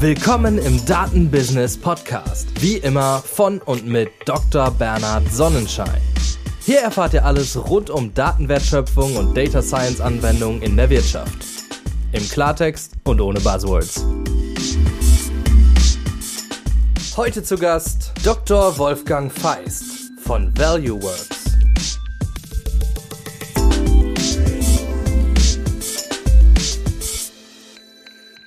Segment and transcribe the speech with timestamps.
[0.00, 2.48] Willkommen im Datenbusiness Podcast.
[2.62, 4.70] Wie immer von und mit Dr.
[4.70, 6.00] Bernhard Sonnenschein.
[6.64, 11.44] Hier erfahrt ihr alles rund um Datenwertschöpfung und Data Science Anwendungen in der Wirtschaft.
[12.12, 14.02] Im Klartext und ohne Buzzwords.
[17.18, 18.78] Heute zu Gast Dr.
[18.78, 19.84] Wolfgang Feist
[20.24, 21.28] von ValueWorks.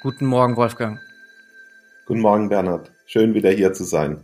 [0.02, 1.00] Guten Morgen, Wolfgang.
[2.06, 2.92] Guten Morgen, Bernhard.
[3.06, 4.22] Schön wieder hier zu sein.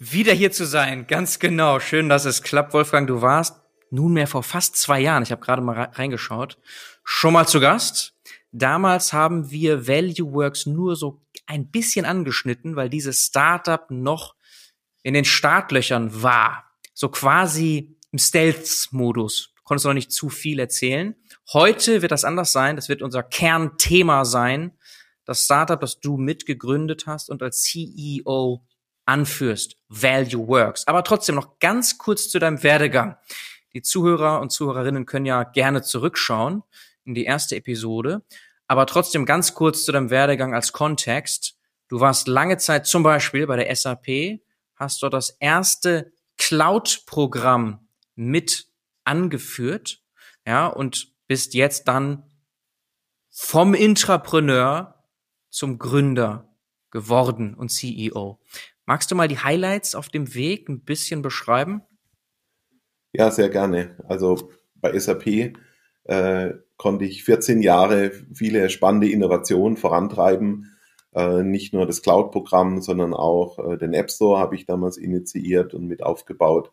[0.00, 1.78] Wieder hier zu sein, ganz genau.
[1.78, 3.06] Schön, dass es klappt, Wolfgang.
[3.06, 3.54] Du warst
[3.90, 6.58] nunmehr vor fast zwei Jahren, ich habe gerade mal reingeschaut,
[7.04, 8.14] schon mal zu Gast.
[8.50, 14.34] Damals haben wir ValueWorks nur so ein bisschen angeschnitten, weil dieses Startup noch
[15.04, 16.64] in den Startlöchern war.
[16.94, 19.52] So quasi im Stealth-Modus.
[19.56, 21.14] Du konntest noch nicht zu viel erzählen.
[21.52, 22.74] Heute wird das anders sein.
[22.74, 24.72] Das wird unser Kernthema sein
[25.24, 28.64] das Startup, das du mitgegründet hast und als CEO
[29.06, 30.86] anführst, Value Works.
[30.86, 33.16] Aber trotzdem noch ganz kurz zu deinem Werdegang.
[33.74, 36.62] Die Zuhörer und Zuhörerinnen können ja gerne zurückschauen
[37.04, 38.22] in die erste Episode.
[38.66, 41.56] Aber trotzdem ganz kurz zu deinem Werdegang als Kontext.
[41.88, 44.40] Du warst lange Zeit zum Beispiel bei der SAP,
[44.74, 48.68] hast dort das erste Cloud-Programm mit
[49.04, 50.02] angeführt,
[50.46, 52.30] ja, und bist jetzt dann
[53.30, 54.93] vom Intrapreneur
[55.54, 56.48] zum Gründer
[56.90, 58.40] geworden und CEO.
[58.86, 61.82] Magst du mal die Highlights auf dem Weg ein bisschen beschreiben?
[63.12, 63.96] Ja, sehr gerne.
[64.08, 65.54] Also bei SAP
[66.04, 70.76] äh, konnte ich 14 Jahre viele spannende Innovationen vorantreiben.
[71.14, 75.72] Äh, nicht nur das Cloud-Programm, sondern auch äh, den App Store habe ich damals initiiert
[75.72, 76.72] und mit aufgebaut.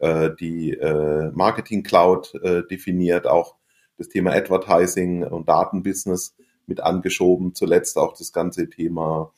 [0.00, 3.56] Äh, die äh, Marketing Cloud äh, definiert, auch
[3.98, 6.34] das Thema Advertising und Datenbusiness
[6.66, 7.54] mit angeschoben.
[7.54, 9.32] Zuletzt auch das ganze Thema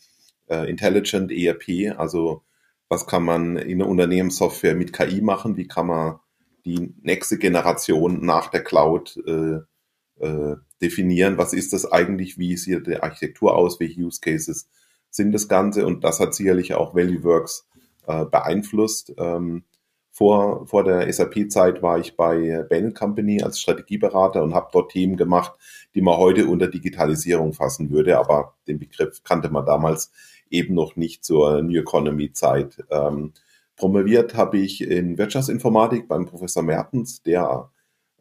[0.48, 2.42] äh, Intelligent ERP, also
[2.88, 6.20] was kann man in der Unternehmenssoftware mit KI machen, wie kann man
[6.64, 9.58] die nächste Generation nach der Cloud äh,
[10.24, 14.68] äh, definieren, was ist das eigentlich, wie sieht die Architektur aus, welche Use Cases
[15.10, 15.86] sind das Ganze?
[15.86, 17.66] Und das hat sicherlich auch ValueWorks
[18.06, 19.12] äh, beeinflusst.
[19.18, 19.64] Ähm,
[20.14, 25.16] vor, vor der SAP-Zeit war ich bei Bain Company als Strategieberater und habe dort Themen
[25.16, 25.54] gemacht,
[25.96, 28.16] die man heute unter Digitalisierung fassen würde.
[28.16, 30.12] Aber den Begriff kannte man damals
[30.50, 32.84] eben noch nicht zur New Economy-Zeit.
[32.92, 33.32] Ähm,
[33.74, 37.72] promoviert habe ich in Wirtschaftsinformatik beim Professor Mertens, der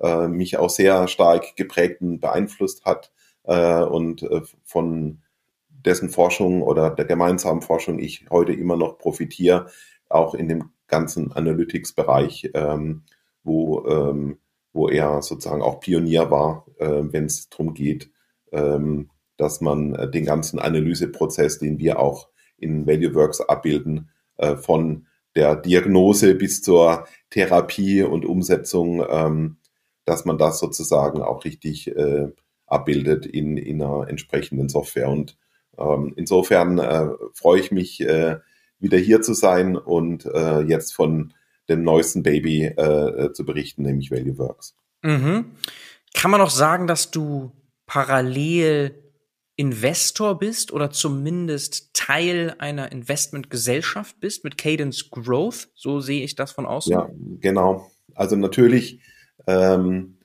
[0.02, 3.12] äh, mich auch sehr stark geprägt und beeinflusst hat
[3.44, 5.22] äh, und äh, von
[5.70, 9.68] dessen Forschung oder der gemeinsamen Forschung ich heute immer noch profitiere,
[10.10, 13.04] auch in dem ganzen Analytics-Bereich, ähm,
[13.44, 14.38] wo, ähm,
[14.72, 18.12] wo er sozusagen auch Pionier war, äh, wenn es darum geht,
[18.52, 25.08] ähm, dass man äh, den ganzen Analyseprozess, den wir auch in ValueWorks abbilden, äh, von
[25.36, 29.58] der Diagnose bis zur Therapie und Umsetzung, ähm,
[30.06, 32.28] dass man das sozusagen auch richtig äh,
[32.68, 35.10] abbildet in, in einer entsprechenden Software.
[35.10, 35.38] Und
[35.78, 38.38] ähm, insofern äh, freue ich mich, äh,
[38.84, 41.34] wieder hier zu sein und äh, jetzt von
[41.70, 44.76] dem neuesten Baby äh, zu berichten, nämlich Value Works.
[45.02, 45.52] Mhm.
[46.14, 47.52] Kann man auch sagen, dass du
[47.86, 49.04] parallel
[49.56, 55.70] Investor bist oder zumindest Teil einer Investmentgesellschaft bist mit Cadence Growth?
[55.76, 56.92] So sehe ich das von außen.
[56.92, 57.90] Ja, genau.
[58.16, 59.00] Also natürlich
[59.48, 60.18] ähm,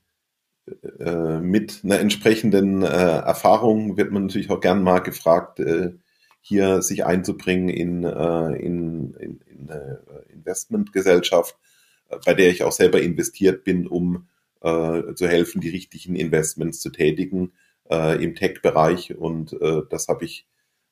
[0.98, 5.92] äh, mit einer entsprechenden äh, Erfahrung wird man natürlich auch gern mal gefragt, äh,
[6.40, 11.56] hier sich einzubringen in, äh, in, in, in eine Investmentgesellschaft,
[12.08, 14.28] äh, bei der ich auch selber investiert bin, um
[14.60, 17.52] äh, zu helfen, die richtigen Investments zu tätigen
[17.90, 19.16] äh, im Tech-Bereich.
[19.16, 20.46] Und äh, das habe ich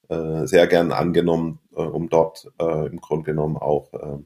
[0.08, 4.18] äh, sehr gern angenommen, äh, um dort äh, im Grunde genommen auch äh,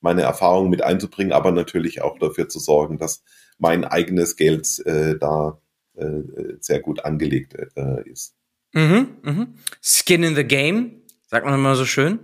[0.00, 3.24] meine Erfahrungen mit einzubringen, aber natürlich auch dafür zu sorgen, dass
[3.58, 5.60] mein eigenes Geld äh, da
[5.94, 6.22] äh,
[6.60, 8.35] sehr gut angelegt äh, ist.
[8.76, 9.54] Mhm, mhm.
[9.80, 12.20] Skin in the Game, sagt man immer so schön.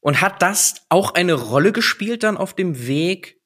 [0.00, 3.40] Und hat das auch eine Rolle gespielt dann auf dem Weg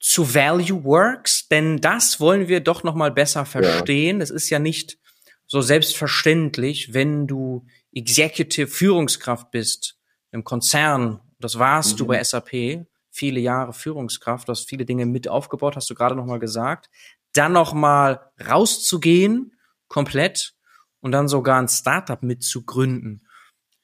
[0.00, 1.48] zu Value Works?
[1.48, 4.22] Denn das wollen wir doch noch mal besser verstehen.
[4.22, 4.36] Es ja.
[4.36, 4.98] ist ja nicht
[5.46, 9.98] so selbstverständlich, wenn du Executive Führungskraft bist
[10.30, 11.20] im Konzern.
[11.38, 11.96] Das warst mhm.
[11.98, 12.86] du bei SAP.
[13.10, 16.88] Viele Jahre Führungskraft, du hast viele Dinge mit aufgebaut, hast du gerade noch mal gesagt.
[17.34, 19.52] Dann noch mal rauszugehen,
[19.88, 20.54] komplett
[21.02, 23.26] und dann sogar ein Startup mitzugründen.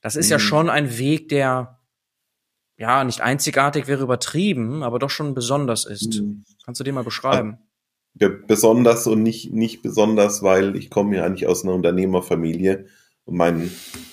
[0.00, 0.32] Das ist mhm.
[0.32, 1.80] ja schon ein Weg, der
[2.78, 6.20] ja nicht einzigartig wäre übertrieben, aber doch schon besonders ist.
[6.20, 6.44] Mhm.
[6.64, 7.58] Kannst du den mal beschreiben?
[8.14, 12.86] Ja, besonders und nicht, nicht besonders, weil ich komme ja eigentlich aus einer Unternehmerfamilie
[13.24, 13.70] Und mein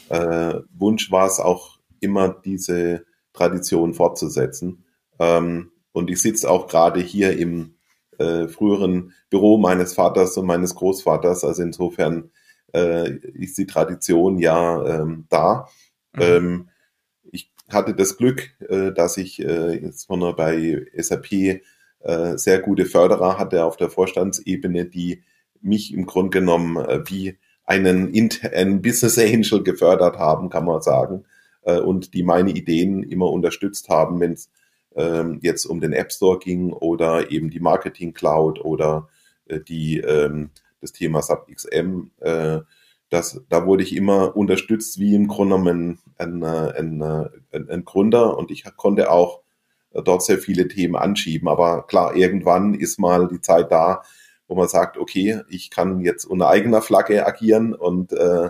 [0.09, 4.83] äh, Wunsch war es auch immer, diese Tradition fortzusetzen.
[5.19, 7.75] Ähm, und ich sitze auch gerade hier im
[8.17, 11.43] äh, früheren Büro meines Vaters und meines Großvaters.
[11.43, 12.31] Also insofern
[12.75, 15.67] äh, ist die Tradition ja ähm, da.
[16.13, 16.21] Mhm.
[16.21, 16.69] Ähm,
[17.31, 23.39] ich hatte das Glück, äh, dass ich äh, insbesondere bei SAP äh, sehr gute Förderer
[23.39, 25.23] hatte auf der Vorstandsebene, die
[25.61, 28.13] mich im Grunde genommen äh, wie einen,
[28.53, 31.25] einen Business Angel gefördert haben, kann man sagen,
[31.63, 34.51] äh, und die meine Ideen immer unterstützt haben, wenn es
[34.95, 39.09] ähm, jetzt um den App Store ging oder eben die Marketing Cloud oder
[39.47, 40.51] äh, die ähm,
[40.85, 42.11] das Thema SubXM.
[42.19, 42.59] Äh,
[43.09, 48.37] das, da wurde ich immer unterstützt wie im Grunde genommen ein, ein, ein, ein Gründer
[48.37, 49.41] und ich konnte auch
[50.03, 51.47] dort sehr viele Themen anschieben.
[51.47, 54.03] Aber klar, irgendwann ist mal die Zeit da,
[54.47, 58.49] wo man sagt, okay, ich kann jetzt unter eigener Flagge agieren und äh,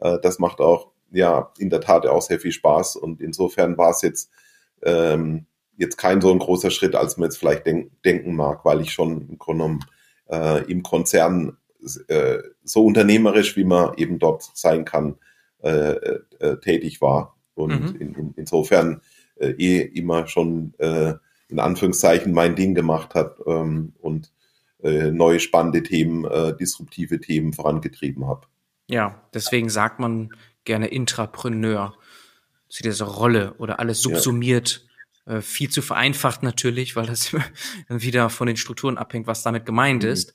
[0.00, 3.90] äh, das macht auch ja in der Tat auch sehr viel Spaß und insofern war
[3.90, 4.30] es jetzt
[4.82, 5.46] ähm,
[5.76, 8.92] jetzt kein so ein großer Schritt, als man jetzt vielleicht denk denken mag, weil ich
[8.92, 9.84] schon im Grunde genommen
[10.30, 11.56] äh, im Konzern
[12.08, 15.16] äh, so unternehmerisch, wie man eben dort sein kann,
[15.62, 15.94] äh,
[16.38, 18.00] äh, tätig war und mhm.
[18.00, 19.02] in, in, insofern
[19.36, 21.14] äh, eh immer schon äh,
[21.48, 24.32] in Anführungszeichen mein Ding gemacht hat ähm, und
[24.82, 28.46] äh, neue spannende Themen, äh, disruptive Themen vorangetrieben habe.
[28.88, 30.30] Ja, deswegen sagt man
[30.64, 31.94] gerne Intrapreneur
[32.68, 34.86] zu dieser Rolle oder alles subsumiert.
[35.26, 35.36] Ja.
[35.36, 37.34] Äh, viel zu vereinfacht natürlich, weil das
[37.88, 40.10] wieder von den Strukturen abhängt, was damit gemeint mhm.
[40.10, 40.34] ist.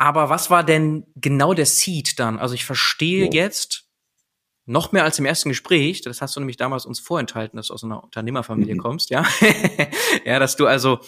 [0.00, 2.38] Aber was war denn genau der Seed dann?
[2.38, 3.32] Also ich verstehe ja.
[3.32, 3.84] jetzt,
[4.64, 7.74] noch mehr als im ersten Gespräch, das hast du nämlich damals uns vorenthalten, dass du
[7.74, 8.78] aus einer Unternehmerfamilie mhm.
[8.78, 9.26] kommst, ja.
[10.24, 11.00] ja, dass du also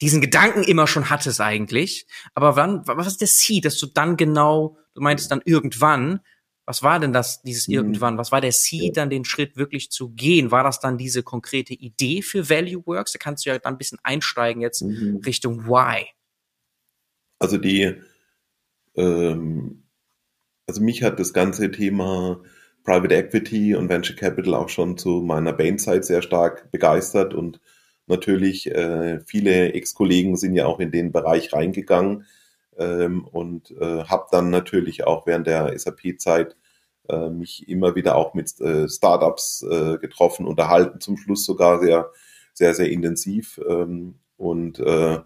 [0.00, 2.06] diesen Gedanken immer schon hattest eigentlich.
[2.32, 6.20] Aber wann, was ist der Seed, dass du dann genau, du meintest dann irgendwann,
[6.64, 7.74] was war denn das, dieses mhm.
[7.74, 8.16] irgendwann?
[8.16, 10.50] Was war der Seed, dann den Schritt wirklich zu gehen?
[10.50, 13.12] War das dann diese konkrete Idee für Value Works?
[13.12, 15.20] Da kannst du ja dann ein bisschen einsteigen jetzt mhm.
[15.26, 16.06] Richtung Why.
[17.38, 18.00] Also die,
[18.96, 19.84] ähm,
[20.66, 22.40] also mich hat das ganze Thema
[22.84, 27.60] Private Equity und Venture Capital auch schon zu meiner Bain-Zeit sehr stark begeistert und
[28.06, 32.26] natürlich äh, viele Ex-Kollegen sind ja auch in den Bereich reingegangen
[32.78, 36.56] ähm, und äh, habe dann natürlich auch während der SAP-Zeit
[37.08, 42.10] äh, mich immer wieder auch mit äh, Startups äh, getroffen, unterhalten, zum Schluss sogar sehr,
[42.54, 45.20] sehr, sehr intensiv ähm, und äh,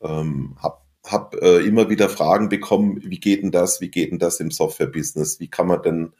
[0.00, 4.18] ähm, habe hab, äh, immer wieder Fragen bekommen, wie geht denn das, wie geht denn
[4.18, 6.12] das im Software-Business, wie kann man denn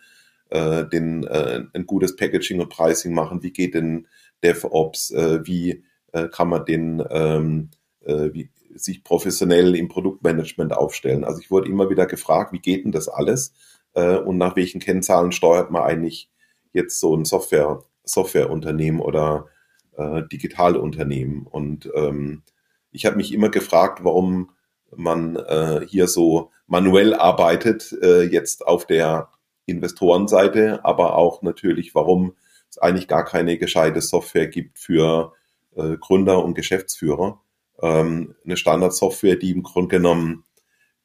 [0.50, 4.06] äh, den, äh, ein gutes Packaging und Pricing machen, wie geht denn
[4.42, 7.70] DevOps, äh, wie äh, kann man den ähm,
[8.04, 11.24] äh, wie, sich professionell im Produktmanagement aufstellen.
[11.24, 13.52] Also ich wurde immer wieder gefragt, wie geht denn das alles
[13.94, 16.30] äh, und nach welchen Kennzahlen steuert man eigentlich
[16.72, 19.48] jetzt so ein Software, Softwareunternehmen oder
[19.96, 21.46] äh, digitale Unternehmen.
[21.46, 22.42] Und ähm,
[22.90, 24.50] ich habe mich immer gefragt, warum
[24.96, 29.28] man äh, hier so manuell arbeitet, äh, jetzt auf der
[29.66, 32.34] Investorenseite, aber auch natürlich, warum
[32.70, 35.32] es eigentlich gar keine gescheite Software gibt für
[35.76, 37.40] äh, Gründer und Geschäftsführer.
[37.80, 40.44] Ähm, eine Standardsoftware, die im Grunde genommen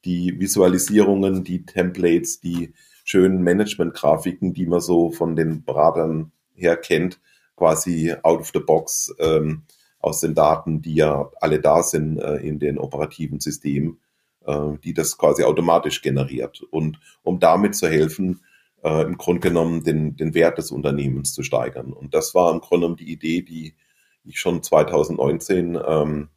[0.06, 2.74] die Visualisierungen, die Templates, die
[3.04, 7.20] schönen Management-Grafiken, die man so von den Beratern her kennt,
[7.56, 9.64] quasi out of the box ähm,
[10.08, 14.00] aus den Daten, die ja alle da sind äh, in den operativen Systemen,
[14.46, 16.62] äh, die das quasi automatisch generiert.
[16.72, 18.42] Und um damit zu helfen,
[18.84, 21.94] äh, im Grunde genommen den, den Wert des Unternehmens zu steigern.
[21.94, 23.76] Und das war im Grunde genommen die Idee, die
[24.24, 26.30] ich schon 2019 ähm,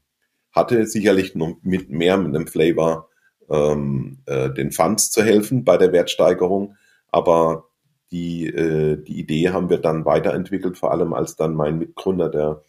[0.52, 3.08] hatte, sicherlich noch mit mehr mit einem Flavor
[3.48, 6.76] ähm, äh, den Funds zu helfen bei der Wertsteigerung.
[7.08, 7.68] Aber
[8.10, 12.62] die, äh, die Idee haben wir dann weiterentwickelt, vor allem als dann mein Mitgründer, der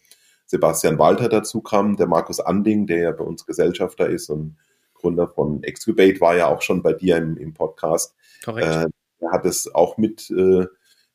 [0.52, 4.58] Sebastian Walter, dazu kam, der Markus Anding, der ja bei uns Gesellschafter ist und
[4.92, 8.14] Gründer von Excubate, war ja auch schon bei dir im, im Podcast.
[8.44, 8.66] Korrekt.
[8.66, 8.86] Äh,
[9.20, 10.66] er hat es auch mit äh,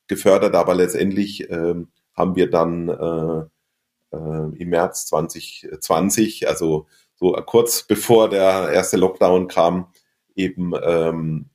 [0.07, 1.75] gefördert, aber letztendlich äh,
[2.15, 9.47] haben wir dann äh, äh, im März 2020, also so kurz bevor der erste Lockdown
[9.47, 9.93] kam,
[10.35, 11.49] eben ähm,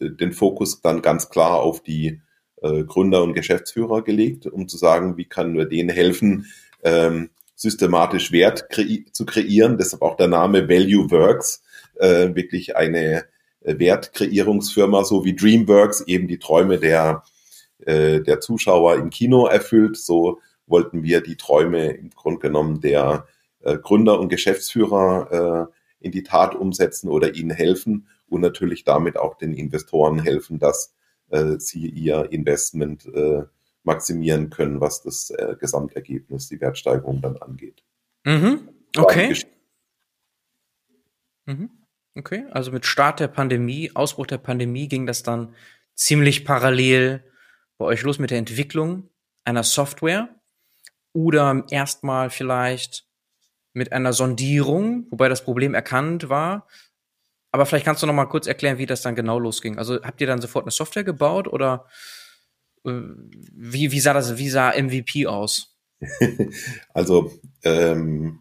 [0.00, 2.20] den Fokus dann ganz klar auf die
[2.62, 6.46] äh, Gründer und Geschäftsführer gelegt, um zu sagen, wie können wir denen helfen,
[6.82, 9.78] ähm, systematisch Wert krei zu kreieren.
[9.78, 11.62] Deshalb auch der Name Value Works,
[11.96, 13.24] äh, wirklich eine
[13.60, 17.24] Wertkreierungsfirma, so wie DreamWorks eben die Träume der,
[17.84, 19.96] äh, der Zuschauer im Kino erfüllt.
[19.96, 23.26] So wollten wir die Träume im Grunde genommen der
[23.60, 25.68] äh, Gründer und Geschäftsführer
[26.00, 30.58] äh, in die Tat umsetzen oder ihnen helfen und natürlich damit auch den Investoren helfen,
[30.58, 30.94] dass
[31.30, 33.42] äh, sie ihr Investment äh,
[33.88, 37.82] maximieren können, was das äh, Gesamtergebnis, die Wertsteigerung dann angeht.
[38.24, 38.68] Mhm.
[38.96, 39.34] Okay.
[41.46, 41.70] Mhm.
[42.14, 45.54] Okay, also mit Start der Pandemie, Ausbruch der Pandemie ging das dann
[45.94, 47.24] ziemlich parallel
[47.78, 49.08] bei euch los mit der Entwicklung
[49.44, 50.28] einer Software
[51.14, 53.06] oder erstmal vielleicht
[53.72, 56.66] mit einer Sondierung, wobei das Problem erkannt war.
[57.52, 59.78] Aber vielleicht kannst du noch mal kurz erklären, wie das dann genau losging.
[59.78, 61.86] Also habt ihr dann sofort eine Software gebaut oder
[62.88, 65.76] wie, wie sah das, wie sah MVP aus?
[66.94, 68.40] also ähm,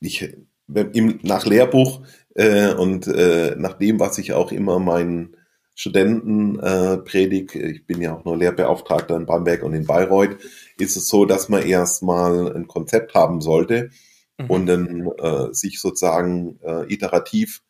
[0.00, 0.36] ich
[0.68, 2.02] im, nach Lehrbuch
[2.34, 5.36] äh, und äh, nach dem, was ich auch immer meinen
[5.74, 10.36] Studenten äh, predige, ich bin ja auch nur Lehrbeauftragter in Bamberg und in Bayreuth,
[10.78, 13.90] ist es so, dass man erstmal ein Konzept haben sollte
[14.38, 14.46] mhm.
[14.50, 17.62] und dann äh, sich sozusagen äh, iterativ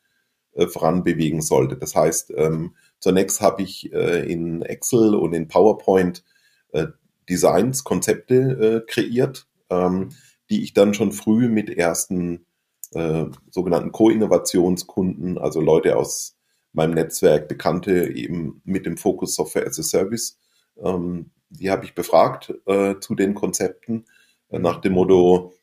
[0.55, 1.77] äh, voranbewegen sollte.
[1.77, 6.25] Das heißt, ähm, zunächst habe ich äh, in Excel und in PowerPoint
[6.73, 6.87] äh,
[7.29, 10.11] Designs, Konzepte äh, kreiert, ähm,
[10.49, 12.47] die ich dann schon früh mit ersten
[12.93, 16.37] äh, sogenannten Co-Innovationskunden, also Leute aus
[16.73, 20.39] meinem Netzwerk, Bekannte eben mit dem Fokus Software as a Service,
[20.83, 24.07] ähm, die habe ich befragt äh, zu den Konzepten
[24.49, 25.55] nach dem Motto,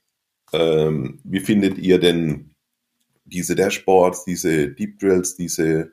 [0.51, 2.55] ähm, wie findet ihr denn
[3.23, 5.91] diese Dashboards, diese Deep Drills, diese,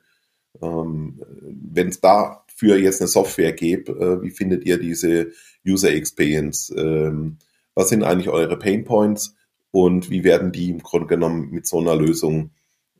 [0.61, 5.31] ähm, wenn es dafür jetzt eine Software gäbe, äh, wie findet ihr diese
[5.65, 6.73] User Experience?
[6.75, 7.37] Ähm,
[7.75, 9.35] was sind eigentlich eure Pain Points?
[9.71, 12.49] und wie werden die im Grunde genommen mit so einer Lösung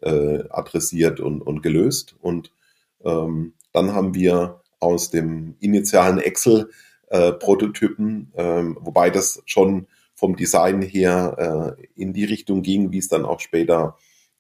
[0.02, 2.16] äh, adressiert und, und gelöst.
[2.22, 2.54] Und
[3.04, 10.84] ähm, dann haben wir aus dem initialen Excel-Prototypen, äh, ähm, wobei das schon vom Design
[10.84, 13.98] her äh, in die Richtung ging, wie es dann auch später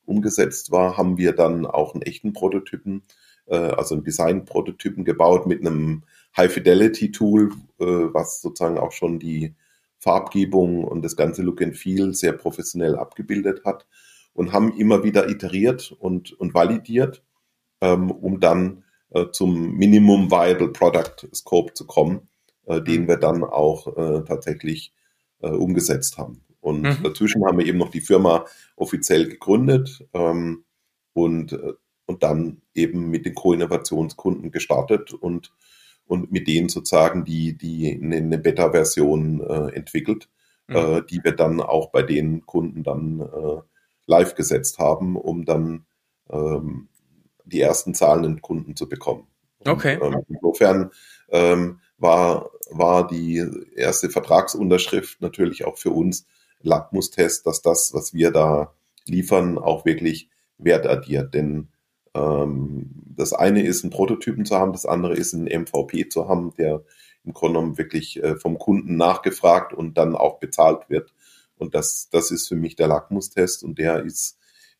[0.08, 3.04] umgesetzt war, haben wir dann auch einen echten Prototypen,
[3.46, 6.04] äh, also einen Design-Prototypen gebaut mit einem
[6.36, 9.56] High-Fidelity-Tool, äh, was sozusagen auch schon die
[10.00, 13.88] Farbgebung und das ganze Look and Feel sehr professionell abgebildet hat
[14.34, 17.24] und haben immer wieder iteriert und, und validiert,
[17.82, 22.28] ähm, um dann äh, zum Minimum Viable Product Scope zu kommen,
[22.66, 23.08] äh, den mhm.
[23.08, 24.94] wir dann auch äh, tatsächlich
[25.42, 26.44] äh, umgesetzt haben.
[26.68, 27.04] Und mhm.
[27.04, 28.46] dazwischen haben wir eben noch die Firma
[28.76, 30.66] offiziell gegründet ähm,
[31.14, 31.74] und, äh,
[32.06, 35.52] und dann eben mit den Co-Innovationskunden gestartet und
[36.08, 40.30] und mit denen sozusagen die, die eine Beta-Version äh, entwickelt,
[40.68, 40.76] mhm.
[40.76, 43.62] äh, die wir dann auch bei den Kunden dann äh,
[44.06, 45.86] live gesetzt haben, um dann
[46.30, 46.88] ähm,
[47.44, 49.28] die ersten zahlenden Kunden zu bekommen.
[49.60, 50.00] Und, okay.
[50.02, 50.92] Ähm, insofern
[51.30, 53.46] ähm, war, war die
[53.76, 56.26] erste Vertragsunterschrift natürlich auch für uns
[56.62, 58.74] Lackmustest, dass das, was wir da
[59.06, 61.34] liefern, auch wirklich Wert addiert.
[61.34, 61.70] Denn
[62.14, 66.54] ähm, das eine ist, einen Prototypen zu haben, das andere ist, einen MVP zu haben,
[66.58, 66.84] der
[67.24, 71.14] im Grunde genommen wirklich äh, vom Kunden nachgefragt und dann auch bezahlt wird.
[71.58, 74.38] Und das, das ist für mich der Lackmustest und der ist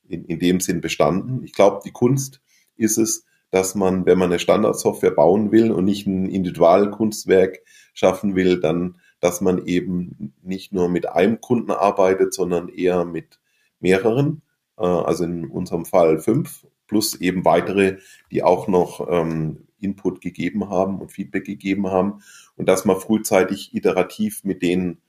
[0.08, 1.44] in, in dem Sinn bestanden.
[1.44, 2.42] Ich glaube, die Kunst
[2.78, 7.60] ist es, dass man, wenn man eine Standardsoftware bauen will und nicht ein Individualkunstwerk
[7.94, 13.40] schaffen will, dann, dass man eben nicht nur mit einem Kunden arbeitet, sondern eher mit
[13.80, 14.42] mehreren.
[14.78, 17.98] Äh, also in unserem Fall fünf plus eben weitere,
[18.32, 22.22] die auch noch ähm, Input gegeben haben und Feedback gegeben haben
[22.56, 25.02] und dass man frühzeitig iterativ mit denen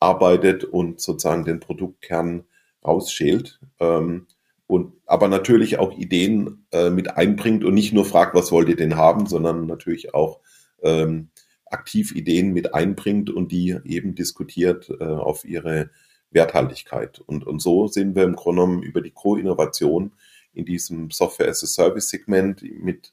[0.00, 2.44] arbeitet und sozusagen den Produktkern
[2.84, 3.60] rausschält.
[3.80, 4.26] Ähm,
[4.66, 8.76] und aber natürlich auch Ideen äh, mit einbringt und nicht nur fragt, was wollt ihr
[8.76, 10.40] denn haben, sondern natürlich auch
[10.82, 11.28] ähm,
[11.74, 15.90] aktiv Ideen mit einbringt und die eben diskutiert äh, auf ihre
[16.30, 17.20] Werthaltigkeit.
[17.20, 20.12] Und, und so sind wir im Grunde genommen über die Co-Innovation
[20.52, 23.12] in diesem Software-as-a-Service-Segment mit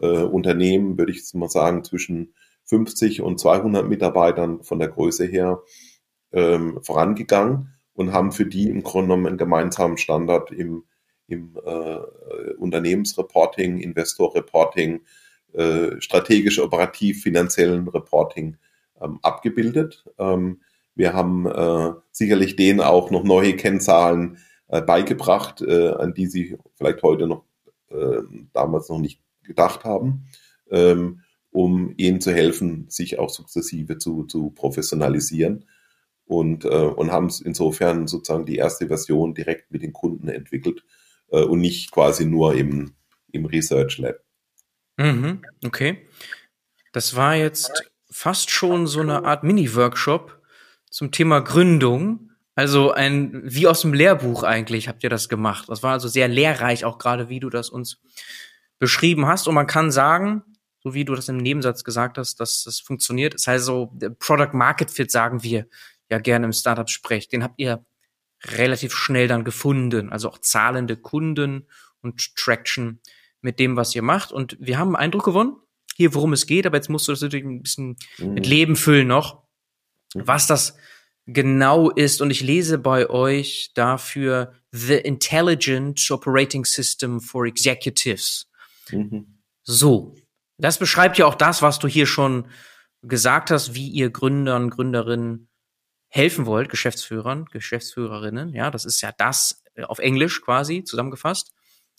[0.00, 2.34] äh, Unternehmen, würde ich jetzt mal sagen, zwischen
[2.64, 5.62] 50 und 200 Mitarbeitern von der Größe her
[6.32, 10.84] ähm, vorangegangen und haben für die im Grunde genommen einen gemeinsamen Standard im,
[11.26, 11.98] im äh,
[12.58, 15.00] Unternehmensreporting, Investor-Reporting,
[15.52, 18.56] äh, strategisch, operativ, finanziellen Reporting
[19.00, 20.04] ähm, abgebildet.
[20.18, 20.60] Ähm,
[20.94, 24.38] wir haben äh, sicherlich denen auch noch neue Kennzahlen
[24.68, 27.44] äh, beigebracht, äh, an die sie vielleicht heute noch
[27.90, 30.26] äh, damals noch nicht gedacht haben,
[30.70, 35.64] ähm, um ihnen zu helfen, sich auch sukzessive zu, zu professionalisieren
[36.26, 40.84] und, äh, und haben insofern sozusagen die erste Version direkt mit den Kunden entwickelt
[41.30, 42.92] äh, und nicht quasi nur im,
[43.32, 44.16] im Research Lab.
[44.98, 46.06] Mhm, okay.
[46.92, 50.42] Das war jetzt fast schon so eine Art Mini-Workshop
[50.90, 52.30] zum Thema Gründung.
[52.54, 55.68] Also ein, wie aus dem Lehrbuch eigentlich habt ihr das gemacht.
[55.68, 58.00] Das war also sehr lehrreich, auch gerade wie du das uns
[58.80, 59.46] beschrieben hast.
[59.46, 60.42] Und man kann sagen,
[60.82, 63.34] so wie du das im Nebensatz gesagt hast, dass das funktioniert.
[63.34, 65.66] Das heißt so, Product Market Fit sagen wir
[66.10, 67.28] ja gerne im Startup-Sprech.
[67.28, 67.84] Den habt ihr
[68.44, 70.10] relativ schnell dann gefunden.
[70.10, 71.68] Also auch zahlende Kunden
[72.00, 73.00] und Traction
[73.40, 74.32] mit dem, was ihr macht.
[74.32, 75.56] Und wir haben einen Eindruck gewonnen,
[75.96, 76.66] hier, worum es geht.
[76.66, 78.34] Aber jetzt musst du das natürlich ein bisschen mhm.
[78.34, 79.44] mit Leben füllen noch,
[80.14, 80.76] was das
[81.26, 82.20] genau ist.
[82.20, 88.50] Und ich lese bei euch dafür The Intelligent Operating System for Executives.
[88.90, 89.40] Mhm.
[89.62, 90.14] So.
[90.60, 92.48] Das beschreibt ja auch das, was du hier schon
[93.02, 95.48] gesagt hast, wie ihr Gründern, Gründerinnen
[96.08, 98.54] helfen wollt, Geschäftsführern, Geschäftsführerinnen.
[98.54, 101.52] Ja, das ist ja das auf Englisch quasi zusammengefasst.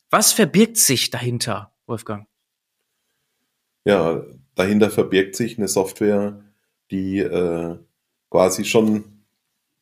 [0.10, 2.28] Was verbirgt sich dahinter, Wolfgang?
[3.86, 4.24] Ja,
[4.56, 6.44] dahinter verbirgt sich eine Software,
[6.92, 7.78] die äh,
[8.30, 9.24] quasi schon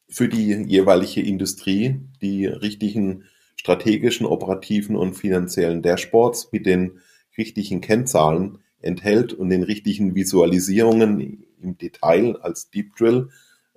[0.09, 3.23] für die jeweilige Industrie die richtigen
[3.55, 6.99] strategischen, operativen und finanziellen Dashboards mit den
[7.37, 13.29] richtigen Kennzahlen enthält und den richtigen Visualisierungen im Detail als Deep Drill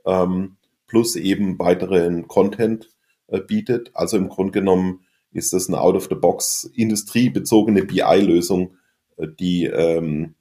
[0.05, 2.91] ähm, plus eben weiteren Content
[3.29, 3.91] äh, bietet.
[3.95, 5.01] Also im Grunde genommen
[5.33, 8.77] ist das eine out-of-the-box industriebezogene BI-Lösung,
[9.17, 10.35] äh, die ähm,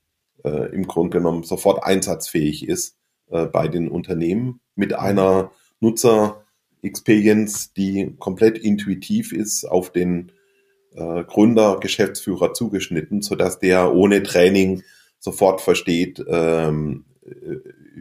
[0.44, 2.98] äh, im Grunde genommen sofort einsatzfähig ist
[3.30, 10.32] äh, bei den Unternehmen mit einer Nutzer-Experience, die komplett intuitiv ist, auf den
[10.94, 14.84] äh, Gründer, Geschäftsführer zugeschnitten, sodass der ohne Training
[15.20, 17.58] sofort versteht, ähm, äh,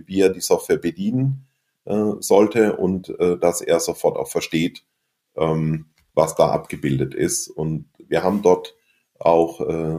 [0.06, 1.46] wie er die Software bedienen
[1.84, 4.84] äh, sollte und dass er sofort auch versteht,
[5.36, 5.86] ähm,
[6.18, 7.48] was da abgebildet ist.
[7.48, 8.74] Und wir haben dort
[9.20, 9.94] auch äh,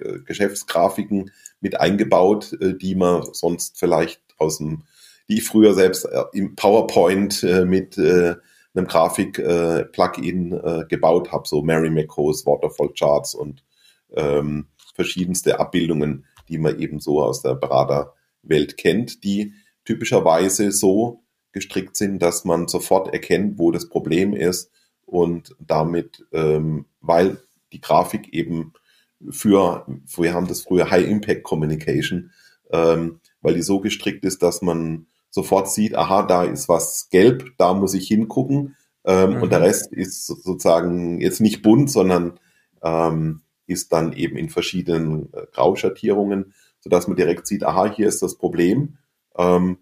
[0.00, 1.30] äh, Geschäftsgrafiken
[1.60, 4.84] mit eingebaut, äh, die man sonst vielleicht aus dem,
[5.28, 8.34] die ich früher selbst äh, im PowerPoint äh, mit äh,
[8.74, 13.62] einem Grafik-Plugin äh, gebaut habe, so Mary McCo's Waterfall Charts und
[14.16, 19.52] ähm, verschiedenste Abbildungen, die man eben so aus der Beraterwelt kennt, die
[19.84, 24.70] typischerweise so gestrickt sind, dass man sofort erkennt, wo das Problem ist
[25.06, 27.38] und damit, ähm, weil
[27.72, 28.72] die Grafik eben
[29.30, 29.86] für,
[30.16, 32.30] wir haben das früher High Impact Communication,
[32.70, 37.52] ähm, weil die so gestrickt ist, dass man sofort sieht, aha, da ist was gelb,
[37.58, 38.76] da muss ich hingucken.
[39.04, 39.42] Ähm, mhm.
[39.42, 39.64] Und der mhm.
[39.64, 42.38] Rest ist sozusagen jetzt nicht bunt, sondern
[42.82, 48.22] ähm, ist dann eben in verschiedenen äh, Grauschattierungen, sodass man direkt sieht, aha, hier ist
[48.22, 48.98] das Problem,
[49.36, 49.78] ähm,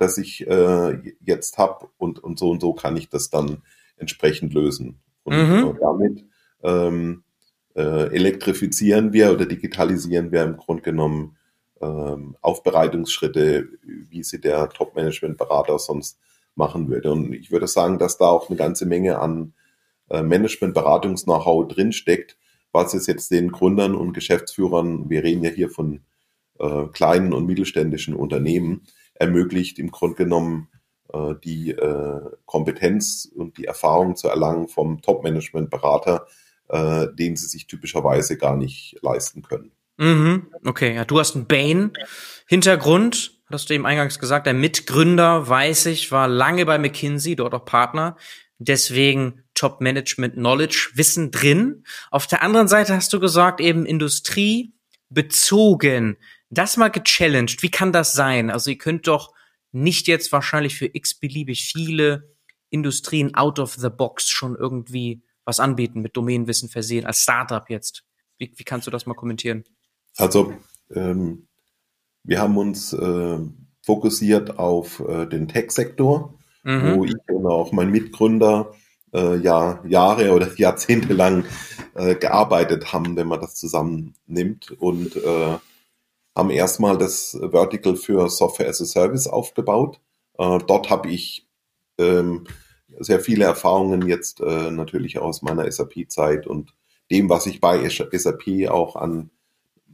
[0.00, 3.62] das ich äh, jetzt habe und, und so und so kann ich das dann
[3.98, 5.00] entsprechend lösen.
[5.24, 5.64] Und, mhm.
[5.64, 6.24] und damit
[6.62, 7.22] ähm,
[7.74, 11.36] äh, elektrifizieren wir oder digitalisieren wir im Grunde genommen
[11.80, 16.18] ähm, Aufbereitungsschritte, wie sie der Top-Management-Berater sonst
[16.54, 17.12] machen würde.
[17.12, 19.54] Und ich würde sagen, dass da auch eine ganze Menge an
[20.10, 22.36] äh, Management-Beratungs-Know-how drinsteckt,
[22.72, 26.00] was es jetzt den Gründern und Geschäftsführern, wir reden ja hier von
[26.58, 28.82] äh, kleinen und mittelständischen Unternehmen,
[29.14, 30.77] ermöglicht, im Grunde genommen äh,
[31.44, 36.26] die äh, Kompetenz und die Erfahrung zu erlangen vom Top-Management-Berater,
[36.68, 39.72] äh, den sie sich typischerweise gar nicht leisten können.
[39.96, 40.48] Mhm.
[40.64, 44.46] Okay, ja, du hast einen Bain-Hintergrund, hast du eben eingangs gesagt.
[44.46, 48.16] Der Mitgründer, weiß ich, war lange bei McKinsey, dort auch Partner.
[48.58, 51.84] Deswegen Top Management Knowledge, Wissen drin.
[52.10, 54.74] Auf der anderen Seite hast du gesagt, eben Industrie
[55.08, 56.16] bezogen.
[56.50, 57.62] Das mal gechallenged.
[57.62, 58.50] Wie kann das sein?
[58.50, 59.32] Also ihr könnt doch
[59.72, 62.34] nicht jetzt wahrscheinlich für x-beliebig viele
[62.70, 68.04] Industrien out of the box schon irgendwie was anbieten, mit Domänenwissen versehen, als Startup jetzt.
[68.36, 69.64] Wie, wie kannst du das mal kommentieren?
[70.16, 70.52] Also,
[70.94, 71.48] ähm,
[72.22, 73.38] wir haben uns äh,
[73.82, 76.94] fokussiert auf äh, den Tech-Sektor, mhm.
[76.94, 78.74] wo ich und auch mein Mitgründer
[79.14, 81.46] äh, ja Jahre oder Jahrzehnte lang
[81.94, 85.56] äh, gearbeitet haben, wenn man das zusammennimmt und äh,
[86.38, 90.00] haben erstmal das Vertical für Software as a Service aufgebaut.
[90.38, 91.48] Äh, dort habe ich
[91.98, 92.46] ähm,
[93.00, 96.74] sehr viele Erfahrungen jetzt äh, natürlich aus meiner SAP-Zeit und
[97.10, 99.30] dem, was ich bei SAP auch an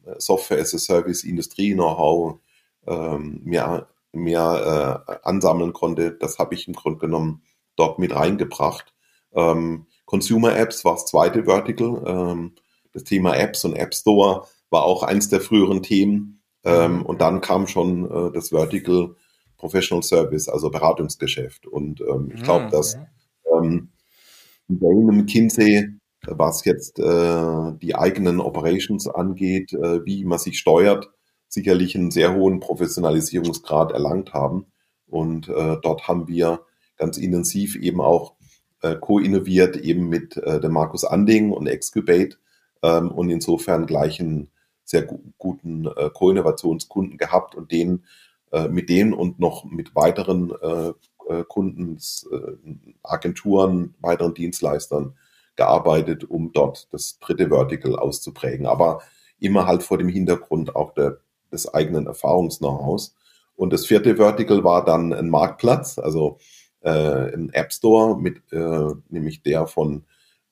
[0.04, 2.38] äh, Software as a Service Industrie Know-how
[2.86, 7.42] ähm, mir, mir äh, ansammeln konnte, das habe ich im Grunde genommen
[7.76, 8.92] dort mit reingebracht.
[9.32, 12.02] Ähm, Consumer Apps war das zweite Vertical.
[12.06, 12.52] Ähm,
[12.92, 16.33] das Thema Apps und App Store war auch eins der früheren Themen.
[16.64, 19.14] Ähm, und dann kam schon äh, das Vertical
[19.56, 21.66] Professional Service, also Beratungsgeschäft.
[21.66, 22.98] Und ähm, ich glaube, ah, dass
[23.54, 23.90] ähm,
[24.68, 25.88] bei McKinsey,
[26.26, 31.10] was jetzt äh, die eigenen Operations angeht, äh, wie man sich steuert,
[31.48, 34.66] sicherlich einen sehr hohen Professionalisierungsgrad erlangt haben.
[35.06, 36.60] Und äh, dort haben wir
[36.96, 38.34] ganz intensiv eben auch
[38.82, 42.36] äh, co-innoviert, eben mit äh, dem Markus Anding und Excubate,
[42.84, 44.50] ähm, und insofern gleich einen
[44.84, 48.04] sehr gu guten äh, Co-Innovationskunden gehabt und den
[48.52, 50.92] äh, mit denen und noch mit weiteren äh,
[51.28, 51.98] äh Kunden,
[52.30, 55.14] äh, Agenturen, weiteren Dienstleistern
[55.56, 58.66] gearbeitet, um dort das dritte Vertical auszuprägen.
[58.66, 59.00] Aber
[59.38, 61.18] immer halt vor dem Hintergrund auch der,
[61.52, 63.14] des eigenen Erfahrungs-Know-hows.
[63.56, 66.38] Und das vierte Vertical war dann ein Marktplatz, also
[66.80, 70.04] äh, ein App Store, mit, äh, nämlich der von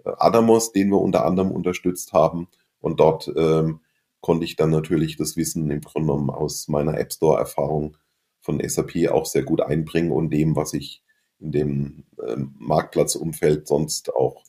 [0.04, 2.48] äh, Adamos, den wir unter anderem unterstützt haben.
[2.80, 3.80] Und dort ähm,
[4.22, 7.98] konnte ich dann natürlich das Wissen im Grunde genommen aus meiner App Store-Erfahrung
[8.40, 11.02] von SAP auch sehr gut einbringen und dem, was ich
[11.38, 14.44] in dem äh, Marktplatzumfeld sonst auch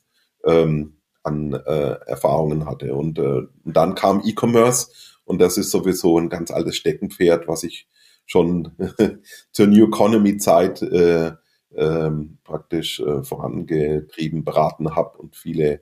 [0.46, 2.94] ähm, an äh, Erfahrungen hatte.
[2.94, 4.92] Und, äh, und dann kam E-Commerce
[5.26, 7.88] und das ist sowieso ein ganz altes Steckenpferd, was ich
[8.26, 8.72] schon
[9.52, 11.32] zur New Economy Zeit äh,
[11.72, 12.12] äh,
[12.44, 15.82] praktisch äh, vorangetrieben, beraten habe und viele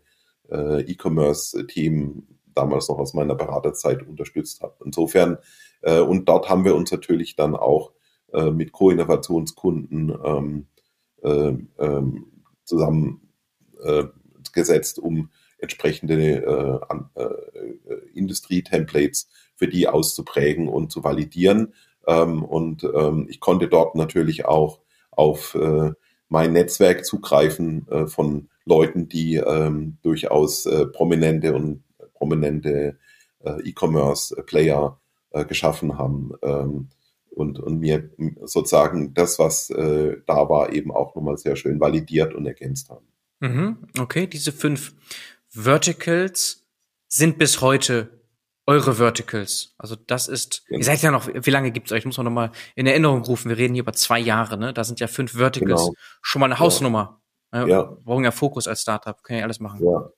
[0.49, 4.76] äh, E-Commerce-Themen damals noch aus meiner Beraterzeit unterstützt habe.
[4.86, 5.38] Insofern,
[5.82, 7.92] äh, und dort haben wir uns natürlich dann auch
[8.34, 10.68] äh, mit Co-Innovationskunden ähm,
[11.24, 12.26] äh, ähm,
[12.64, 13.30] zusammen
[13.84, 14.06] äh,
[14.54, 16.82] gesetzt, um entsprechende
[17.16, 21.74] äh, äh, Industrie-Templates für die auszuprägen und zu validieren.
[22.08, 24.80] Ähm, und ähm, ich konnte dort natürlich auch
[25.12, 25.92] auf äh,
[26.30, 31.84] mein Netzwerk zugreifen äh, von Leuten, die ähm, durchaus äh, prominente und
[32.21, 32.99] prominente
[33.39, 34.99] äh, E-Commerce-Player
[35.31, 36.89] äh, geschaffen haben ähm,
[37.31, 38.12] und, und mir
[38.43, 43.07] sozusagen das, was äh, da war, eben auch nochmal sehr schön validiert und ergänzt haben.
[43.39, 44.93] Mhm, okay, diese fünf
[45.49, 46.67] Verticals
[47.07, 48.21] sind bis heute
[48.67, 49.73] eure Verticals.
[49.79, 50.77] Also das ist, genau.
[50.77, 52.05] ihr seid ja noch, wie lange gibt's euch?
[52.05, 53.49] Muss man nochmal in Erinnerung rufen.
[53.49, 54.73] Wir reden hier über zwei Jahre, ne?
[54.73, 55.81] Da sind ja fünf Verticals.
[55.81, 55.93] Genau.
[56.21, 57.19] Schon mal eine Hausnummer.
[57.51, 57.65] Ja.
[57.65, 57.89] ja.
[57.89, 59.84] Wir brauchen ja Fokus als Startup, können ja alles machen.
[59.84, 60.12] Ja.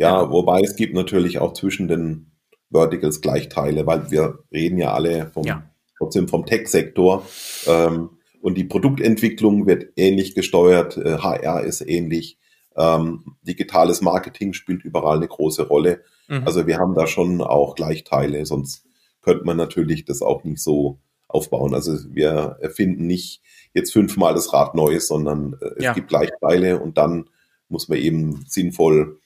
[0.00, 2.32] Ja, wobei es gibt natürlich auch zwischen den
[2.70, 5.62] Verticals Gleichteile, weil wir reden ja alle vom, ja.
[5.98, 7.26] trotzdem vom Tech-Sektor.
[7.66, 8.10] Ähm,
[8.40, 12.38] und die Produktentwicklung wird ähnlich gesteuert, äh, HR ist ähnlich,
[12.76, 16.02] ähm, digitales Marketing spielt überall eine große Rolle.
[16.28, 16.44] Mhm.
[16.46, 18.86] Also wir haben da schon auch Gleichteile, sonst
[19.20, 21.74] könnte man natürlich das auch nicht so aufbauen.
[21.74, 23.42] Also wir erfinden nicht
[23.74, 25.92] jetzt fünfmal das Rad Neues, sondern äh, es ja.
[25.92, 27.28] gibt Gleichteile und dann
[27.68, 29.20] muss man eben sinnvoll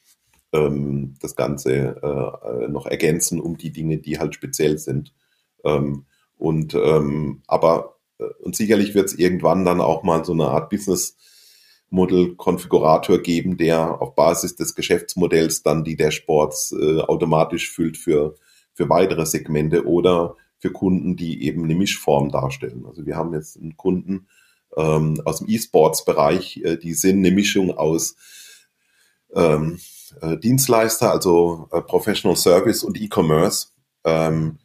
[0.55, 5.13] ähm, das Ganze äh, noch ergänzen um die Dinge, die halt speziell sind.
[5.65, 6.07] Ähm,
[6.39, 10.71] und ähm, aber äh, und sicherlich wird es irgendwann dann auch mal so eine Art
[10.71, 11.17] Business
[11.91, 18.35] Model-Konfigurator geben, der auf Basis des Geschäftsmodells dann die Dashboards äh, automatisch füllt für,
[18.73, 22.85] für weitere Segmente oder für Kunden, die eben eine Mischform darstellen.
[22.87, 24.27] Also wir haben jetzt einen Kunden
[24.77, 28.17] ähm, aus dem E-Sports-Bereich, äh, die sind eine Mischung aus
[29.35, 29.79] ähm,
[30.21, 33.69] äh, Dienstleister, also äh, Professional Service und E-Commerce,
[34.05, 34.59] ähm,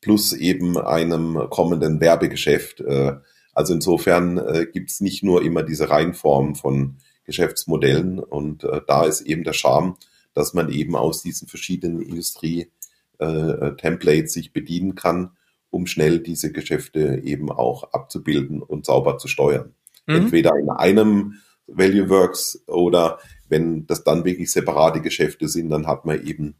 [0.00, 2.80] plus eben einem kommenden Werbegeschäft.
[2.80, 3.18] Äh,
[3.54, 9.04] also insofern äh, gibt es nicht nur immer diese Reihenform von Geschäftsmodellen und äh, da
[9.04, 9.96] ist eben der Charme,
[10.34, 15.32] dass man eben aus diesen verschiedenen Industrie-Templates sich bedienen kann,
[15.70, 19.74] um schnell diese Geschäfte eben auch abzubilden und sauber zu steuern.
[20.06, 20.16] Mhm.
[20.16, 21.34] Entweder in einem
[21.66, 23.18] Value Works oder
[23.52, 26.56] wenn das dann wirklich separate Geschäfte sind, dann hat man eben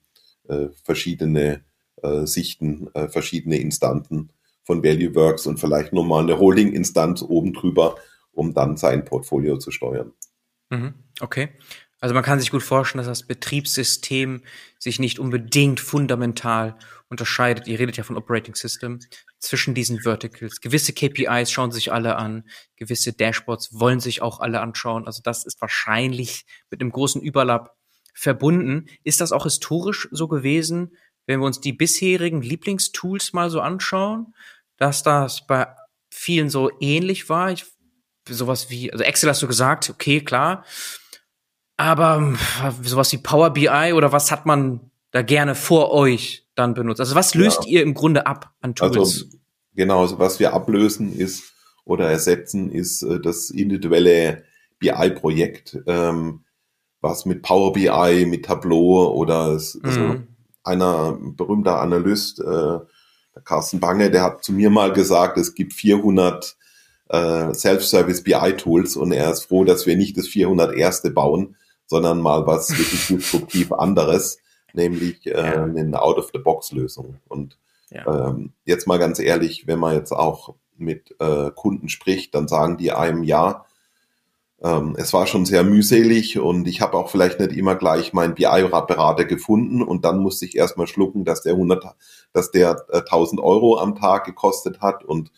[0.48, 1.64] äh, verschiedene
[2.02, 4.30] äh, Sichten, äh, verschiedene Instanten
[4.62, 7.96] von Value Works und vielleicht nochmal eine Holding-Instanz oben drüber,
[8.32, 10.12] um dann sein Portfolio zu steuern.
[10.70, 10.94] Mhm.
[11.20, 11.48] Okay.
[11.98, 14.42] Also man kann sich gut vorstellen, dass das Betriebssystem
[14.78, 16.76] sich nicht unbedingt fundamental
[17.12, 17.68] unterscheidet.
[17.68, 18.98] Ihr redet ja von Operating System
[19.38, 20.60] zwischen diesen Verticals.
[20.60, 25.06] Gewisse KPIs schauen sich alle an, gewisse Dashboards wollen sich auch alle anschauen.
[25.06, 27.76] Also das ist wahrscheinlich mit einem großen Überlapp
[28.14, 28.86] verbunden.
[29.04, 30.96] Ist das auch historisch so gewesen,
[31.26, 34.34] wenn wir uns die bisherigen Lieblingstools mal so anschauen,
[34.76, 35.68] dass das bei
[36.10, 37.52] vielen so ähnlich war.
[37.52, 37.64] Ich,
[38.28, 40.64] sowas wie, also Excel hast du gesagt, okay, klar.
[41.76, 42.38] Aber hm,
[42.82, 47.00] sowas wie Power BI oder was hat man da gerne vor euch dann benutzt?
[47.00, 47.70] Also was löst ja.
[47.70, 48.96] ihr im Grunde ab an Tools?
[48.96, 49.26] Also,
[49.74, 51.52] genau, also was wir ablösen ist
[51.84, 54.44] oder ersetzen ist äh, das individuelle
[54.78, 56.44] BI-Projekt, ähm,
[57.00, 60.28] was mit Power BI, mit Tableau oder also mhm
[60.64, 65.72] einer berühmter Analyst, äh, der Carsten Bange, der hat zu mir mal gesagt, es gibt
[65.72, 66.56] 400
[67.08, 71.02] äh, Self-Service BI-Tools und er ist froh, dass wir nicht das 401.
[71.14, 74.38] bauen, sondern mal was wirklich disruptiv anderes,
[74.74, 75.64] nämlich äh, ja.
[75.64, 77.18] eine Out-of-the-Box-Lösung.
[77.28, 77.58] Und
[77.90, 78.28] ja.
[78.28, 82.76] ähm, jetzt mal ganz ehrlich, wenn man jetzt auch mit äh, Kunden spricht, dann sagen
[82.76, 83.66] die einem ja,
[84.62, 88.34] ähm, es war schon sehr mühselig und ich habe auch vielleicht nicht immer gleich meinen
[88.34, 91.84] BI-Berater gefunden und dann musste ich erstmal schlucken, dass der 100,
[92.32, 95.32] dass der äh, 1000 Euro am Tag gekostet hat und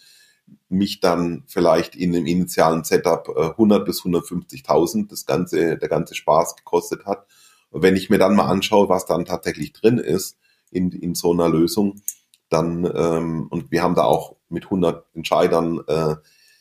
[0.69, 6.15] mich dann vielleicht in dem initialen Setup äh, 100 bis 150.000 das ganze, der ganze
[6.15, 7.27] Spaß gekostet hat.
[7.75, 10.39] Und wenn ich mir dann mal anschaue, was dann tatsächlich drin ist
[10.71, 12.01] in, in so einer Lösung,
[12.49, 16.15] dann, ähm, und wir haben da auch mit 100 Entscheidern äh,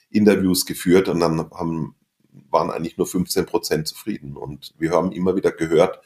[0.09, 1.93] Interviews geführt und dann haben
[2.49, 4.35] waren eigentlich nur 15 Prozent zufrieden.
[4.35, 5.99] Und wir haben immer wieder gehört,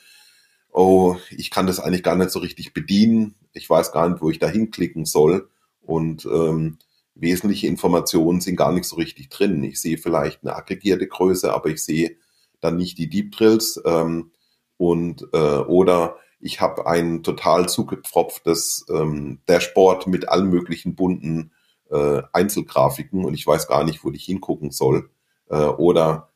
[0.73, 3.35] oh, ich kann das eigentlich gar nicht so richtig bedienen.
[3.53, 5.49] Ich weiß gar nicht, wo ich da hinklicken soll.
[5.79, 6.79] Und ähm,
[7.15, 9.63] wesentliche Informationen sind gar nicht so richtig drin.
[9.63, 12.17] Ich sehe vielleicht eine aggregierte Größe, aber ich sehe
[12.59, 13.81] dann nicht die Deep Drills.
[13.85, 14.31] Ähm,
[14.77, 21.51] und äh, oder ich habe ein total zugepfropftes ähm, Dashboard mit allen möglichen bunten
[21.89, 25.09] äh, Einzelgrafiken und ich weiß gar nicht, wo ich hingucken soll
[25.49, 26.29] äh, oder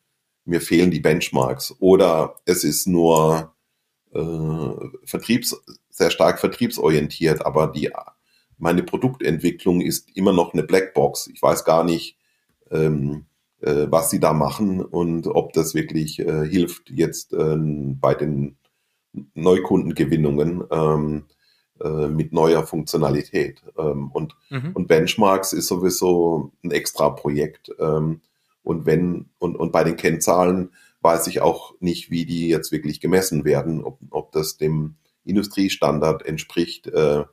[0.45, 3.53] mir fehlen die Benchmarks oder es ist nur
[4.13, 5.55] äh, Vertriebs,
[5.89, 7.91] sehr stark vertriebsorientiert, aber die,
[8.57, 11.27] meine Produktentwicklung ist immer noch eine Blackbox.
[11.27, 12.17] Ich weiß gar nicht,
[12.71, 13.25] ähm,
[13.61, 18.57] äh, was sie da machen und ob das wirklich äh, hilft jetzt äh, bei den
[19.33, 21.25] Neukundengewinnungen ähm,
[21.81, 23.61] äh, mit neuer Funktionalität.
[23.77, 24.71] Ähm, und, mhm.
[24.73, 27.71] und Benchmarks ist sowieso ein extra Projekt.
[27.79, 28.21] Ähm,
[28.63, 30.71] und wenn, und, und bei den Kennzahlen
[31.01, 34.95] weiß ich auch nicht, wie die jetzt wirklich gemessen werden, ob, ob das dem
[35.25, 37.23] Industriestandard entspricht, äh,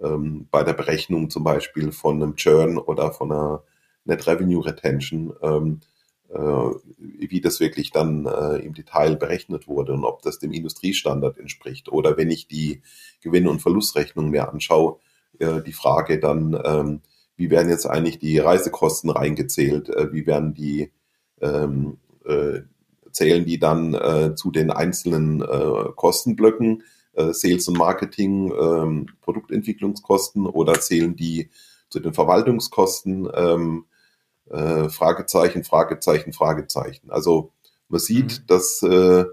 [0.00, 3.62] ähm, bei der Berechnung zum Beispiel von einem Churn oder von einer
[4.06, 5.80] Net Revenue Retention, ähm,
[6.28, 11.38] äh, wie das wirklich dann äh, im Detail berechnet wurde und ob das dem Industriestandard
[11.38, 11.90] entspricht.
[11.90, 12.82] Oder wenn ich die
[13.20, 14.98] Gewinn- und Verlustrechnung mir anschaue,
[15.38, 17.00] äh, die Frage dann, ähm,
[17.36, 20.90] wie werden jetzt eigentlich die Reisekosten reingezählt, äh, wie werden die,
[21.40, 22.60] ähm, äh,
[23.12, 25.40] zählen die dann äh, zu den einzelnen
[25.94, 26.82] Kostenblöcken,
[27.14, 31.48] Sales und Marketing, ähm, Produktentwicklungskosten oder zählen die
[31.88, 33.86] zu den Verwaltungskosten, ähm,
[34.50, 37.10] äh, Fragezeichen, Fragezeichen, Fragezeichen.
[37.10, 37.52] Also
[37.88, 38.46] man sieht, mhm.
[38.46, 39.24] dass äh,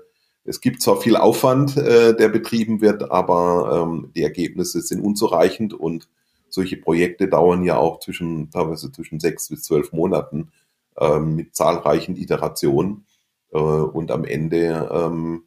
[0.46, 5.74] es gibt zwar viel Aufwand, äh, der betrieben wird, aber ähm, die Ergebnisse sind unzureichend
[5.74, 6.10] und
[6.50, 10.52] solche Projekte dauern ja auch zwischen, teilweise zwischen sechs bis zwölf Monaten
[10.98, 13.06] ähm, mit zahlreichen Iterationen.
[13.52, 15.44] Äh, und am Ende ähm,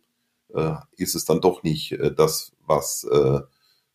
[0.55, 3.41] äh, ist es dann doch nicht äh, das, was äh,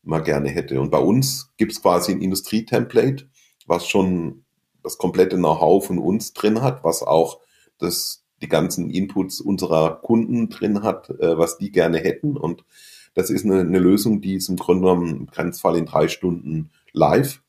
[0.03, 0.79] man gerne hätte.
[0.79, 3.27] Und bei uns gibt es quasi ein Industrietemplate,
[3.65, 4.45] was schon
[4.83, 7.39] das komplette Know-how von uns drin hat, was auch
[7.77, 12.37] das, die ganzen Inputs unserer Kunden drin hat, äh, was die gerne hätten.
[12.37, 12.63] Und
[13.13, 16.71] das ist eine, eine Lösung, die ist im Grunde genommen im Grenzfall in drei Stunden
[16.93, 17.41] live.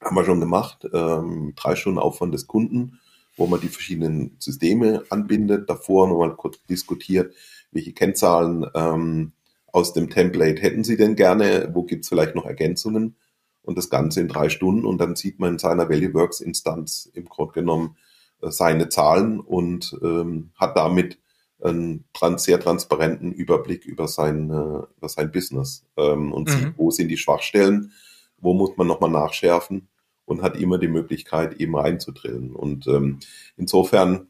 [0.00, 0.86] Haben wir schon gemacht.
[0.92, 2.98] Ähm, drei Stunden Aufwand des Kunden,
[3.36, 5.68] wo man die verschiedenen Systeme anbindet.
[5.68, 7.34] Davor nochmal kurz diskutiert,
[7.70, 9.32] welche Kennzahlen ähm,
[9.72, 11.70] aus dem Template hätten Sie denn gerne?
[11.72, 13.16] Wo gibt es vielleicht noch Ergänzungen?
[13.62, 14.86] Und das Ganze in drei Stunden.
[14.86, 17.96] Und dann sieht man in seiner ValueWorks Instanz im Grunde genommen
[18.40, 21.18] äh, seine Zahlen und ähm, hat damit
[21.62, 26.52] einen trans sehr transparenten Überblick über sein, äh, über sein Business ähm, und mhm.
[26.52, 27.92] sieht, wo sind die Schwachstellen
[28.40, 29.88] wo muss man nochmal nachschärfen
[30.24, 32.54] und hat immer die Möglichkeit, eben reinzudrillen.
[32.54, 33.18] Und ähm,
[33.56, 34.28] insofern,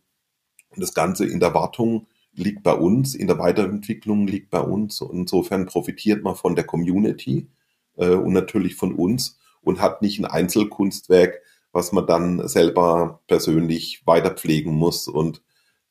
[0.77, 5.01] das Ganze in der Wartung liegt bei uns, in der Weiterentwicklung liegt bei uns.
[5.01, 7.49] Und insofern profitiert man von der Community
[8.01, 11.41] äh, und natürlich von uns und hat nicht ein Einzelkunstwerk,
[11.73, 15.43] was man dann selber persönlich weiter pflegen muss und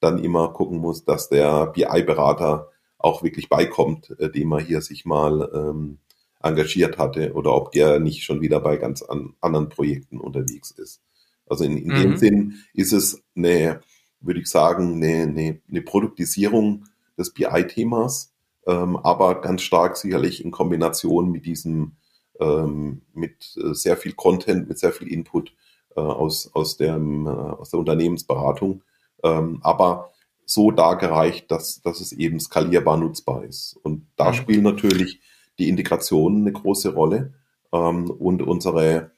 [0.02, 5.06] dann immer gucken muss, dass der BI-Berater auch wirklich beikommt, äh, dem man hier sich
[5.06, 6.00] mal ähm,
[6.42, 11.02] engagiert hatte oder ob der nicht schon wieder bei ganz an, anderen Projekten unterwegs ist.
[11.48, 12.02] Also in, in mhm.
[12.02, 13.82] dem Sinn ist es eine,
[14.20, 16.86] würde ich sagen, eine, eine, eine Produktisierung
[17.18, 18.34] des BI-Themas,
[18.68, 21.94] ähm, aber ganz stark sicherlich in Kombination mit diesem,
[22.40, 25.54] ähm, mit äh, sehr viel Content, mit sehr viel Input
[25.96, 28.84] äh, aus, aus, dem, äh, aus der Unternehmensberatung,
[29.24, 30.12] ähm, aber
[30.46, 33.78] so dargereicht, dass, dass es eben skalierbar nutzbar ist.
[33.84, 34.34] Und da mhm.
[34.34, 35.20] spielen natürlich
[35.60, 37.34] die Integration eine große Rolle
[37.72, 39.12] ähm, und unsere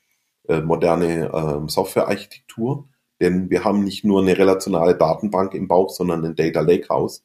[0.48, 2.90] äh, moderne ähm, Softwarearchitektur.
[3.22, 7.24] Denn wir haben nicht nur eine relationale Datenbank im Bauch, sondern ein Data Lakehouse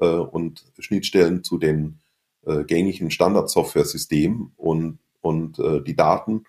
[0.00, 2.00] äh, und Schnittstellen zu den
[2.44, 6.44] äh, gängigen Standard-Software-Systemen und, und äh, die Daten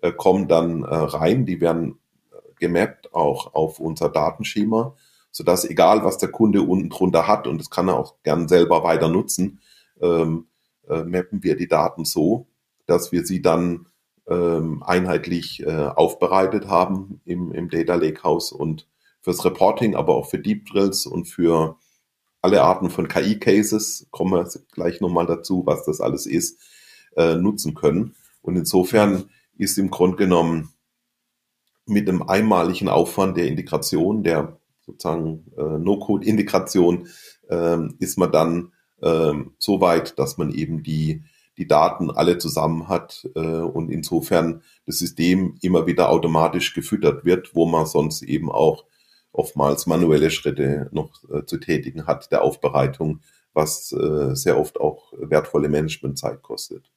[0.00, 1.98] äh, kommen dann äh, rein, die werden
[2.32, 4.94] äh, gemappt auch auf unser Datenschema,
[5.30, 8.82] sodass egal was der Kunde unten drunter hat, und das kann er auch gern selber
[8.84, 9.60] weiter nutzen,
[10.00, 10.46] ähm,
[10.88, 12.46] äh, mappen wir die Daten so,
[12.86, 13.86] dass wir sie dann
[14.28, 18.88] ähm, einheitlich äh, aufbereitet haben im, im Data Lakehouse und
[19.20, 21.76] fürs Reporting, aber auch für Deep Drills und für
[22.42, 26.60] alle Arten von KI-Cases, kommen wir gleich nochmal dazu, was das alles ist,
[27.16, 28.14] äh, nutzen können.
[28.42, 30.70] Und insofern ist im Grunde genommen
[31.86, 37.08] mit einem einmaligen Aufwand der Integration, der sozusagen äh, No-Code-Integration,
[37.48, 41.22] ähm, ist man dann ähm, so weit, dass man eben die,
[41.58, 47.54] die Daten alle zusammen hat äh, und insofern das System immer wieder automatisch gefüttert wird,
[47.54, 48.84] wo man sonst eben auch
[49.32, 53.20] oftmals manuelle Schritte noch äh, zu tätigen hat der Aufbereitung,
[53.52, 56.90] was äh, sehr oft auch wertvolle Managementzeit kostet.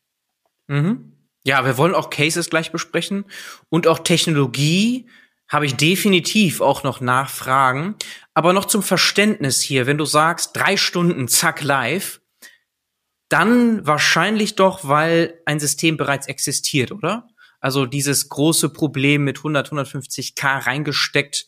[0.70, 1.14] Mhm.
[1.44, 3.26] Ja, wir wollen auch Cases gleich besprechen
[3.70, 5.08] und auch Technologie
[5.50, 7.96] habe ich definitiv auch noch Nachfragen.
[8.36, 12.22] Aber noch zum Verständnis hier, wenn du sagst, drei Stunden, zack, live,
[13.30, 17.28] dann wahrscheinlich doch, weil ein System bereits existiert, oder?
[17.60, 21.48] Also dieses große Problem mit 100, 150k reingesteckt,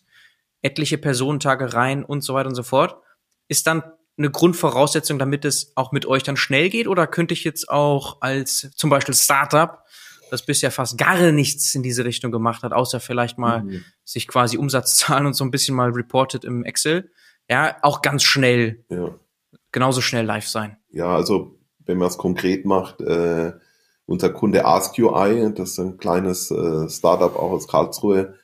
[0.63, 3.01] etliche Personentage rein und so weiter und so fort,
[3.47, 3.83] ist dann
[4.17, 6.87] eine Grundvoraussetzung, damit es auch mit euch dann schnell geht?
[6.87, 9.83] Oder könnte ich jetzt auch als zum Beispiel Startup,
[10.29, 13.83] das bisher fast gar nichts in diese Richtung gemacht hat, außer vielleicht mal mhm.
[14.03, 17.11] sich quasi Umsatzzahlen und so ein bisschen mal reported im Excel,
[17.49, 19.13] ja, auch ganz schnell, ja.
[19.71, 20.77] genauso schnell live sein?
[20.89, 23.53] Ja, also wenn man es konkret macht, äh,
[24.05, 28.35] unser Kunde AskUI, das ist ein kleines äh, Startup auch aus Karlsruhe,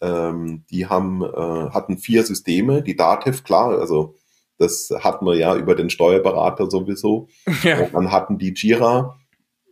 [0.00, 4.16] ähm, die haben, äh, hatten vier Systeme, die Datev, klar, also
[4.58, 7.28] das hatten wir ja über den Steuerberater sowieso.
[7.62, 7.80] Ja.
[7.80, 9.18] Und dann hatten die Jira,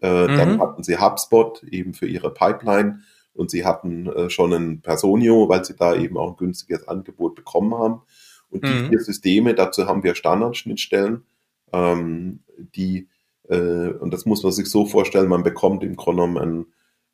[0.01, 0.37] äh, mhm.
[0.37, 3.01] dann hatten sie HubSpot eben für ihre Pipeline
[3.35, 7.35] und sie hatten äh, schon ein Personio, weil sie da eben auch ein günstiges Angebot
[7.35, 8.03] bekommen haben.
[8.51, 8.89] Und die mhm.
[8.89, 11.25] vier Systeme, dazu haben wir Standardschnittstellen,
[11.73, 13.09] ähm, die,
[13.49, 16.67] äh, und das muss man sich so vorstellen, man bekommt im Grunde genommen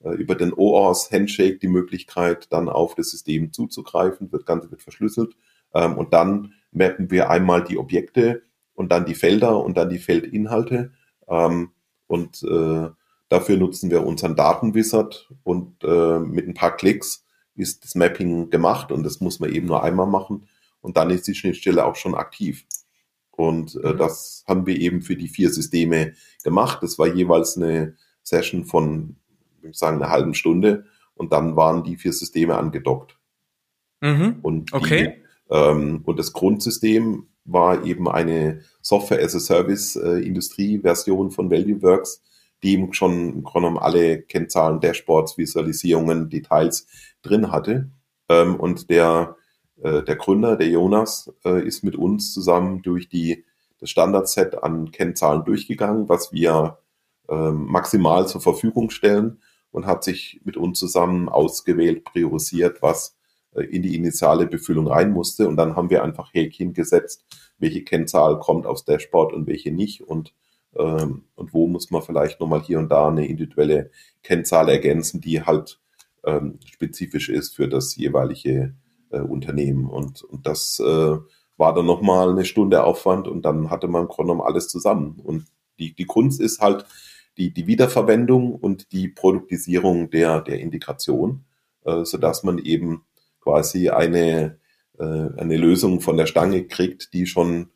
[0.02, 4.30] ein, äh, über den OAuth Handshake die Möglichkeit, dann auf das System zuzugreifen.
[4.30, 5.34] Das Ganze wird verschlüsselt.
[5.72, 8.42] Ähm, und dann mappen wir einmal die Objekte
[8.74, 10.92] und dann die Felder und dann die Feldinhalte.
[11.28, 11.70] Ähm,
[12.06, 12.88] und äh,
[13.28, 18.90] dafür nutzen wir unseren Datenwizard und äh, mit ein paar Klicks ist das Mapping gemacht
[18.90, 20.48] und das muss man eben nur einmal machen
[20.80, 22.64] und dann ist die Schnittstelle auch schon aktiv.
[23.30, 23.98] Und äh, mhm.
[23.98, 26.82] das haben wir eben für die vier Systeme gemacht.
[26.82, 29.16] Das war jeweils eine Session von,
[29.62, 33.18] ich sagen, einer halben Stunde und dann waren die vier Systeme angedockt.
[34.00, 34.38] Mhm.
[34.42, 35.19] Und okay.
[35.50, 40.20] Ähm, und das Grundsystem war eben eine Software as a Service äh,
[41.30, 42.22] von ValueWorks,
[42.62, 46.86] die eben schon im Grunde genommen alle Kennzahlen, Dashboards, Visualisierungen, Details
[47.22, 47.90] drin hatte.
[48.28, 49.36] Ähm, und der,
[49.82, 53.44] äh, der Gründer, der Jonas, äh, ist mit uns zusammen durch die,
[53.78, 56.78] das Standardset an Kennzahlen durchgegangen, was wir
[57.28, 63.19] ähm, maximal zur Verfügung stellen und hat sich mit uns zusammen ausgewählt, priorisiert, was äh,
[63.52, 65.48] in die initiale Befüllung rein musste.
[65.48, 67.24] Und dann haben wir einfach Häkchen gesetzt,
[67.58, 70.34] welche Kennzahl kommt aufs Dashboard und welche nicht und,
[70.76, 73.90] ähm, und wo muss man vielleicht nochmal hier und da eine individuelle
[74.22, 75.80] Kennzahl ergänzen, die halt
[76.24, 78.74] ähm, spezifisch ist für das jeweilige
[79.10, 79.86] äh, Unternehmen.
[79.86, 81.16] Und, und das äh,
[81.56, 85.20] war dann nochmal eine Stunde Aufwand und dann hatte man im Grunde genommen alles zusammen.
[85.22, 85.46] Und
[85.78, 86.86] die, die Kunst ist halt
[87.36, 91.44] die, die Wiederverwendung und die Produktisierung der, der Integration,
[91.84, 93.04] äh, sodass man eben
[93.50, 94.58] quasi eine,
[94.98, 97.70] äh, eine Lösung von der Stange kriegt, die schon,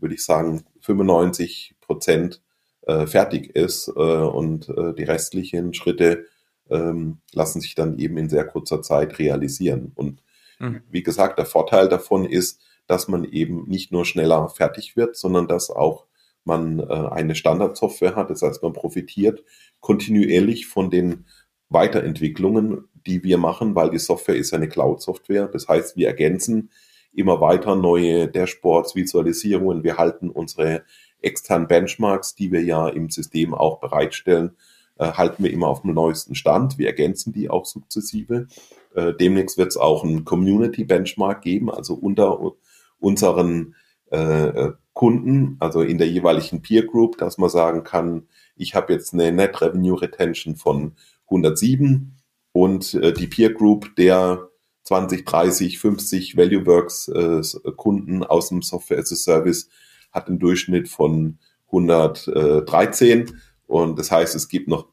[0.00, 2.42] würde ich sagen, 95 Prozent
[2.82, 6.26] äh, fertig ist äh, und äh, die restlichen Schritte
[6.68, 9.92] ähm, lassen sich dann eben in sehr kurzer Zeit realisieren.
[9.94, 10.20] Und
[10.58, 10.82] mhm.
[10.90, 15.46] wie gesagt, der Vorteil davon ist, dass man eben nicht nur schneller fertig wird, sondern
[15.46, 16.06] dass auch
[16.44, 18.30] man äh, eine Standardsoftware hat.
[18.30, 19.44] Das heißt, man profitiert
[19.78, 21.26] kontinuierlich von den
[21.68, 25.46] Weiterentwicklungen die wir machen, weil die Software ist eine Cloud-Software.
[25.46, 26.70] Das heißt, wir ergänzen
[27.12, 29.82] immer weiter neue Dashboards, Visualisierungen.
[29.82, 30.84] Wir halten unsere
[31.20, 34.56] externen Benchmarks, die wir ja im System auch bereitstellen,
[34.98, 36.78] äh, halten wir immer auf dem neuesten Stand.
[36.78, 38.46] Wir ergänzen die auch sukzessive.
[38.94, 42.52] Äh, demnächst wird es auch einen Community Benchmark geben, also unter
[42.98, 43.74] unseren
[44.10, 48.26] äh, Kunden, also in der jeweiligen Peer Group, dass man sagen kann,
[48.56, 50.92] ich habe jetzt eine Net Revenue Retention von
[51.26, 52.19] 107
[52.52, 54.48] und äh, die Peer Group der
[54.84, 57.42] 20, 30, 50 ValueWorks äh,
[57.76, 59.68] Kunden aus dem Software as a Service
[60.10, 64.88] hat einen Durchschnitt von 113 und das heißt, es gibt noch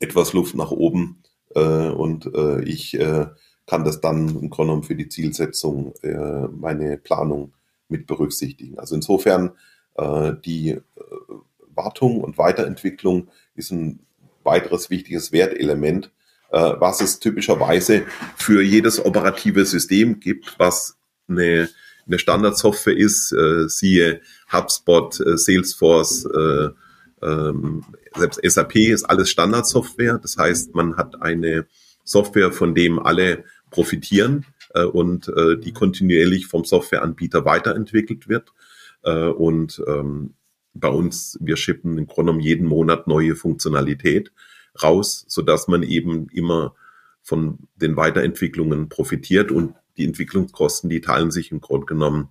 [0.00, 1.22] etwas Luft nach oben
[1.54, 3.26] äh, und äh, ich äh,
[3.66, 7.52] kann das dann im Grunde genommen für die Zielsetzung äh, meine Planung
[7.88, 8.78] mit berücksichtigen.
[8.78, 9.52] Also insofern
[9.96, 10.82] äh, die äh,
[11.74, 14.00] Wartung und Weiterentwicklung ist ein
[14.44, 16.12] weiteres wichtiges Wertelement,
[16.50, 18.04] äh, was es typischerweise
[18.36, 20.96] für jedes operative System gibt, was
[21.28, 21.68] eine,
[22.06, 24.20] eine Standardsoftware ist, äh, siehe
[24.52, 26.68] HubSpot, äh, Salesforce, äh,
[27.22, 27.84] ähm,
[28.14, 30.18] selbst SAP ist alles Standardsoftware.
[30.18, 31.66] Das heißt, man hat eine
[32.04, 38.52] Software, von dem alle profitieren äh, und äh, die kontinuierlich vom Softwareanbieter weiterentwickelt wird.
[39.02, 40.34] Äh, und ähm,
[40.74, 44.30] bei uns, wir schippen im Grunde genommen jeden Monat neue Funktionalität
[44.82, 46.74] raus, so dass man eben immer
[47.22, 52.28] von den Weiterentwicklungen profitiert und die Entwicklungskosten, die teilen sich im Grunde genommen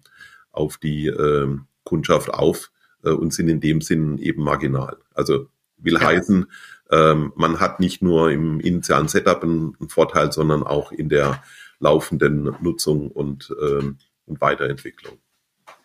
[0.52, 2.72] auf die äh, Kundschaft auf
[3.04, 4.98] äh, und sind in dem Sinn eben marginal.
[5.14, 6.02] Also will ja.
[6.02, 6.46] heißen,
[6.92, 11.44] ähm, man hat nicht nur im initialen Setup einen, einen, Vorteil, sondern auch in der
[11.80, 15.18] laufenden Nutzung und, ähm, und Weiterentwicklung.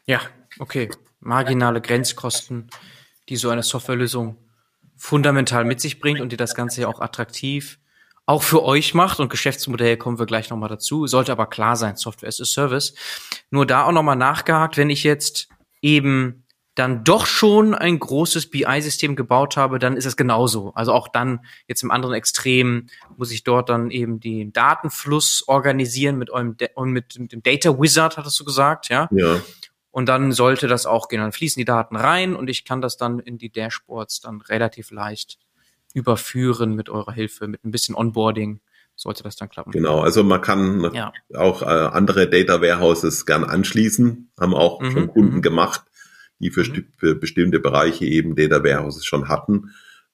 [0.06, 0.20] Ja,
[0.58, 0.90] okay.
[1.20, 2.68] Marginale Grenzkosten,
[3.28, 4.36] die so eine Softwarelösung
[5.01, 7.78] fundamental mit sich bringt und die das Ganze ja auch attraktiv
[8.26, 11.09] auch für euch macht und Geschäftsmodell kommen wir gleich nochmal dazu.
[11.09, 12.94] Sollte aber klar sein, Software as a Service.
[13.51, 15.48] Nur da auch nochmal nachgehakt, wenn ich jetzt
[15.82, 16.44] eben
[16.76, 20.72] dann doch schon ein großes BI-System gebaut habe, dann ist es genauso.
[20.74, 22.86] Also auch dann jetzt im anderen Extrem
[23.16, 27.80] muss ich dort dann eben den Datenfluss organisieren mit eurem und mit, mit dem Data
[27.80, 29.09] Wizard, hattest du gesagt, ja?
[29.11, 29.40] Ja.
[29.91, 31.20] Und dann sollte das auch gehen.
[31.20, 34.91] Dann fließen die Daten rein und ich kann das dann in die Dashboards dann relativ
[34.91, 35.38] leicht
[35.95, 38.61] überführen mit eurer Hilfe, mit ein bisschen Onboarding
[39.01, 39.72] sollte das dann klappen.
[39.72, 41.12] Genau, also man kann ja.
[41.34, 45.43] auch äh, andere Data Warehouses gern anschließen, haben auch mhm, schon Kunden mhm.
[45.43, 45.82] gemacht,
[46.38, 46.86] die für, mhm.
[46.99, 49.70] für, bestimmte Bereiche eben Data Warehouses schon hatten.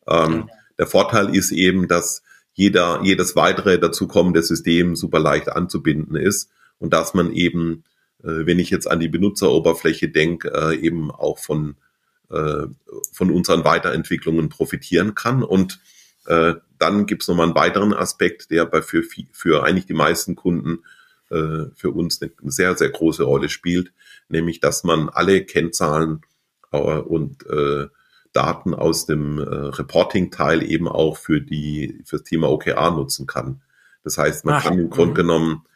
[0.07, 0.47] Ähm, ja.
[0.79, 2.23] Der Vorteil ist eben, dass
[2.53, 7.83] jeder, jedes weitere dazukommende System super leicht anzubinden ist und dass man eben,
[8.19, 11.77] wenn ich jetzt an die Benutzeroberfläche denke, äh, eben auch von
[12.31, 12.67] äh,
[13.13, 15.45] von unseren Weiterentwicklungen profitieren kann.
[15.45, 15.79] Und
[16.27, 20.35] äh, dann gibt es nochmal einen weiteren Aspekt, der bei für, für eigentlich die meisten
[20.35, 20.81] Kunden
[21.31, 23.93] äh, für uns eine sehr, sehr große Rolle spielt,
[24.29, 26.23] nämlich dass man alle Kennzahlen
[26.73, 27.87] äh, und äh,
[28.33, 33.63] Daten aus dem äh, Reporting-Teil eben auch für die für das Thema OKR nutzen kann.
[34.05, 35.27] Das heißt, man Ach, kann im Grunde mhm.
[35.29, 35.67] genommen,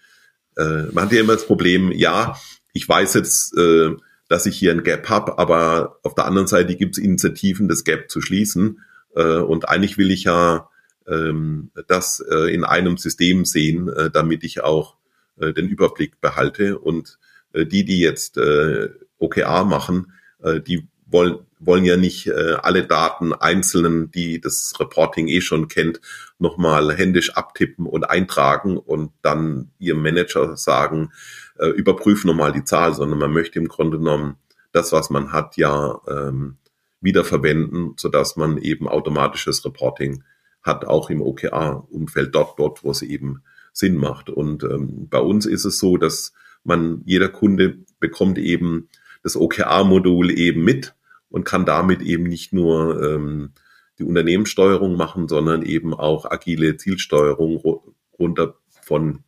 [0.57, 2.37] äh, man hat ja immer das Problem, ja,
[2.73, 3.91] ich weiß jetzt, äh,
[4.29, 7.85] dass ich hier ein Gap habe, aber auf der anderen Seite gibt es Initiativen, das
[7.85, 8.81] Gap zu schließen.
[9.15, 10.69] Äh, und eigentlich will ich ja
[11.09, 14.97] ähm, das äh, in einem System sehen, äh, damit ich auch
[15.41, 16.79] äh, den Überblick behalte.
[16.79, 17.19] Und
[17.53, 22.87] äh, die, die jetzt äh, OKR machen, äh, die wollen, wollen ja nicht äh, alle
[22.87, 26.01] Daten einzelnen, die das Reporting eh schon kennt,
[26.39, 31.13] nochmal händisch abtippen und eintragen und dann ihrem Manager sagen,
[31.59, 34.37] äh, überprüfen nochmal die Zahl, sondern man möchte im Grunde genommen
[34.73, 36.57] das, was man hat, ja ähm,
[37.01, 40.25] wiederverwenden, sodass man eben automatisches Reporting
[40.63, 43.43] hat, auch im OKR-Umfeld, dort, dort, wo es eben
[43.73, 44.31] Sinn macht.
[44.31, 46.33] Und ähm, bei uns ist es so, dass
[46.65, 48.89] man, jeder Kunde bekommt eben
[49.23, 50.95] das OKR-Modul eben mit
[51.31, 53.53] und kann damit eben nicht nur ähm,
[53.99, 57.83] die Unternehmenssteuerung machen, sondern eben auch agile Zielsteuerung
[58.19, 59.25] runter von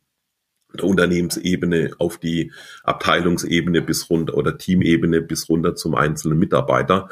[0.73, 2.51] der Unternehmensebene auf die
[2.83, 7.09] Abteilungsebene bis runter oder Teamebene bis runter zum einzelnen Mitarbeiter,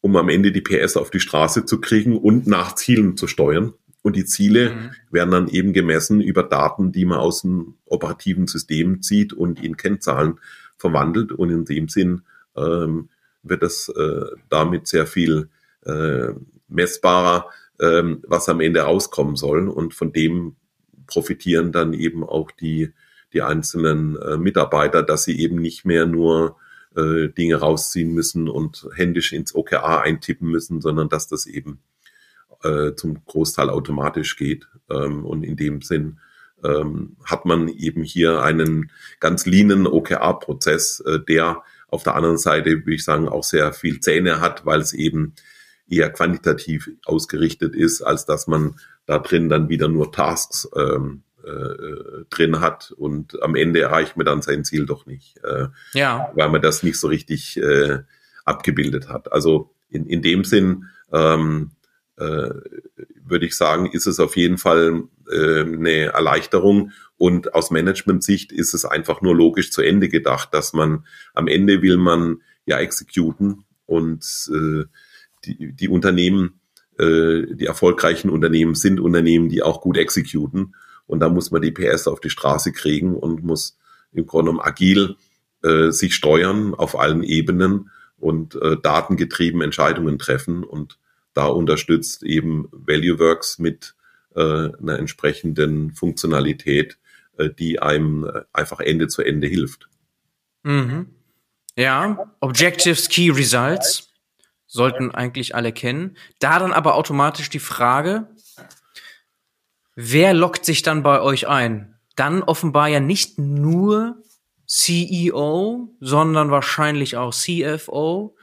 [0.00, 3.74] um am Ende die PS auf die Straße zu kriegen und nach Zielen zu steuern.
[4.02, 4.90] Und die Ziele mhm.
[5.10, 9.76] werden dann eben gemessen über Daten, die man aus dem operativen System zieht und in
[9.76, 10.38] Kennzahlen
[10.78, 11.32] verwandelt.
[11.32, 12.22] Und in dem Sinn
[12.56, 13.10] ähm,
[13.42, 15.48] wird es äh, damit sehr viel
[15.84, 16.28] äh,
[16.68, 17.46] messbarer,
[17.80, 19.68] ähm, was am Ende rauskommen soll.
[19.68, 20.56] Und von dem
[21.06, 22.92] profitieren dann eben auch die,
[23.32, 26.56] die einzelnen äh, Mitarbeiter, dass sie eben nicht mehr nur
[26.96, 31.80] äh, Dinge rausziehen müssen und händisch ins OKR eintippen müssen, sondern dass das eben
[32.62, 34.68] äh, zum Großteil automatisch geht.
[34.90, 36.18] Ähm, und in dem Sinn
[36.64, 42.70] ähm, hat man eben hier einen ganz leanen OKR-Prozess, äh, der auf der anderen Seite,
[42.70, 45.34] würde ich sagen, auch sehr viel Zähne hat, weil es eben
[45.88, 48.76] eher quantitativ ausgerichtet ist, als dass man
[49.06, 54.26] da drin dann wieder nur Tasks ähm, äh, drin hat und am Ende erreicht man
[54.26, 56.30] dann sein Ziel doch nicht, äh, ja.
[56.34, 58.00] weil man das nicht so richtig äh,
[58.44, 59.32] abgebildet hat.
[59.32, 61.72] Also in, in dem Sinn ähm,
[62.16, 62.50] äh,
[63.24, 68.72] würde ich sagen, ist es auf jeden Fall äh, eine Erleichterung und aus Management-Sicht ist
[68.72, 71.04] es einfach nur logisch zu Ende gedacht, dass man
[71.34, 74.84] am Ende will man ja exekuten und äh,
[75.44, 76.60] die, die Unternehmen
[76.98, 80.74] äh, die erfolgreichen Unternehmen sind Unternehmen, die auch gut exekuten.
[81.06, 83.76] Und da muss man die PS auf die Straße kriegen und muss
[84.12, 85.16] im Grunde genommen agil
[85.62, 90.64] äh, sich steuern auf allen Ebenen und äh, datengetrieben Entscheidungen treffen.
[90.64, 90.98] Und
[91.34, 93.94] da unterstützt eben ValueWorks mit
[94.34, 96.96] äh, einer entsprechenden Funktionalität
[97.48, 99.88] die einem äh, einfach Ende zu Ende hilft.
[100.62, 101.14] Mhm.
[101.76, 104.10] Ja, Objectives, Key Results
[104.66, 106.16] sollten eigentlich alle kennen.
[106.38, 108.28] Da dann aber automatisch die Frage,
[109.96, 111.98] wer lockt sich dann bei euch ein?
[112.16, 114.22] Dann offenbar ja nicht nur
[114.66, 118.36] CEO, sondern wahrscheinlich auch CFO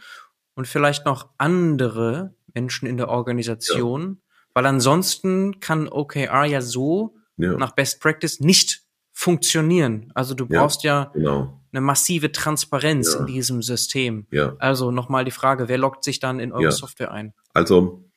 [0.56, 4.36] und vielleicht noch andere Menschen in der Organisation, ja.
[4.54, 7.54] weil ansonsten kann OKR ja so ja.
[7.54, 8.82] nach Best Practice nicht
[9.18, 10.12] funktionieren.
[10.14, 11.60] Also du brauchst ja, ja genau.
[11.72, 13.22] eine massive Transparenz ja.
[13.22, 14.28] in diesem System.
[14.30, 14.56] Ja.
[14.60, 17.34] Also nochmal die Frage, wer loggt sich dann in eure Software ein?
[17.52, 18.08] Also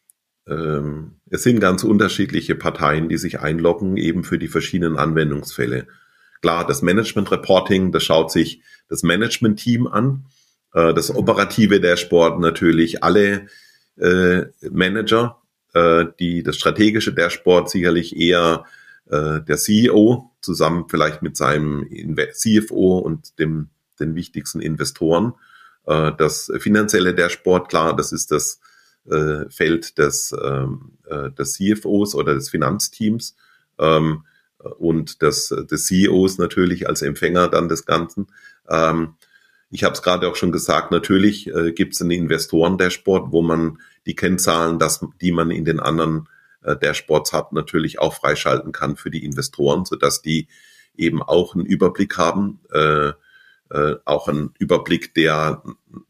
[0.47, 5.87] ähm, es sind ganz unterschiedliche Parteien, die sich einloggen, eben für die verschiedenen Anwendungsfälle.
[6.43, 10.27] Klar, das Management Reporting, das schaut sich das Management-Team an.
[10.75, 13.47] Äh, das operative Dashboard natürlich alle
[13.97, 15.41] äh, Manager,
[15.73, 18.67] äh, die das strategische Dashboard sicherlich eher
[19.09, 21.89] äh, der CEO zusammen vielleicht mit seinem
[22.33, 23.71] CFO und dem
[24.01, 25.35] den wichtigsten Investoren.
[25.87, 28.61] Äh, das finanzielle Dashboard, klar, das ist das
[29.09, 33.37] äh, Feld des, ähm, äh, des CFOs oder des Finanzteams
[33.79, 34.25] ähm,
[34.59, 38.27] und des, des CEOs natürlich als Empfänger dann des Ganzen.
[38.69, 39.15] Ähm,
[39.71, 43.79] ich habe es gerade auch schon gesagt, natürlich äh, gibt es ein Investoren-Dashboard, wo man
[44.05, 46.29] die Kennzahlen, das, die man in den anderen
[46.63, 50.49] äh, Dashboards hat, natürlich auch freischalten kann für die Investoren, sodass die
[50.97, 53.13] eben auch einen Überblick haben, äh,
[53.71, 55.63] äh, auch einen Überblick, der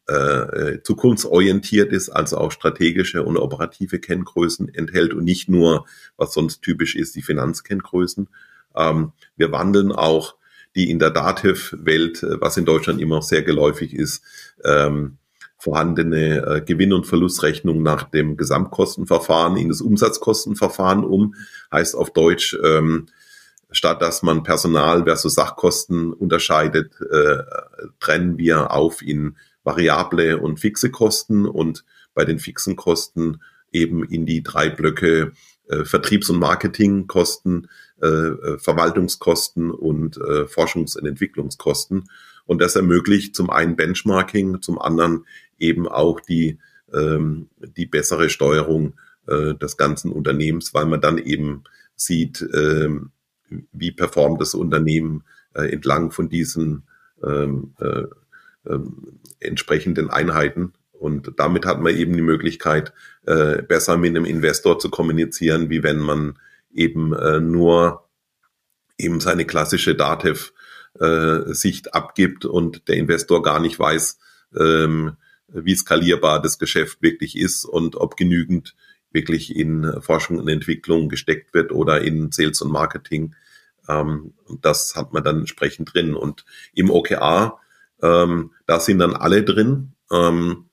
[0.06, 5.86] äh, zukunftsorientiert ist, also auch strategische und operative Kenngrößen enthält und nicht nur,
[6.16, 8.28] was sonst typisch ist, die Finanzkenngrößen.
[8.74, 10.36] Ähm, wir wandeln auch
[10.74, 14.24] die in der Dativ-Welt, äh, was in Deutschland immer noch sehr geläufig ist,
[14.64, 15.18] ähm,
[15.60, 21.34] vorhandene äh, Gewinn- und Verlustrechnung nach dem Gesamtkostenverfahren in das Umsatzkostenverfahren um.
[21.70, 23.06] Heißt auf Deutsch, ähm,
[23.70, 27.42] statt dass man Personal versus Sachkosten unterscheidet, äh,
[28.00, 31.84] trennen wir auf in variable und fixe Kosten und
[32.14, 33.40] bei den fixen Kosten
[33.70, 35.32] eben in die drei Blöcke
[35.68, 37.68] äh, Vertriebs- und Marketingkosten,
[38.02, 42.08] äh, äh, Verwaltungskosten und äh, Forschungs- und Entwicklungskosten.
[42.46, 45.26] Und das ermöglicht zum einen Benchmarking, zum anderen
[45.60, 46.58] eben auch die,
[46.92, 48.94] ähm, die bessere Steuerung
[49.26, 53.10] äh, des ganzen Unternehmens, weil man dann eben sieht, ähm,
[53.72, 56.84] wie performt das Unternehmen äh, entlang von diesen
[57.22, 58.06] ähm, äh,
[58.64, 58.78] äh,
[59.40, 60.72] entsprechenden Einheiten.
[60.92, 62.92] Und damit hat man eben die Möglichkeit,
[63.26, 66.38] äh, besser mit einem Investor zu kommunizieren, wie wenn man
[66.72, 68.04] eben äh, nur
[68.98, 74.18] eben seine klassische Datev-Sicht äh, abgibt und der Investor gar nicht weiß,
[74.58, 75.16] ähm,
[75.52, 78.74] wie skalierbar das Geschäft wirklich ist und ob genügend
[79.12, 83.34] wirklich in Forschung und Entwicklung gesteckt wird oder in Sales und Marketing.
[83.88, 86.14] Ähm, das hat man dann entsprechend drin.
[86.14, 86.44] Und
[86.74, 87.58] im OKR,
[88.02, 89.92] ähm, da sind dann alle drin.
[90.12, 90.66] Ähm,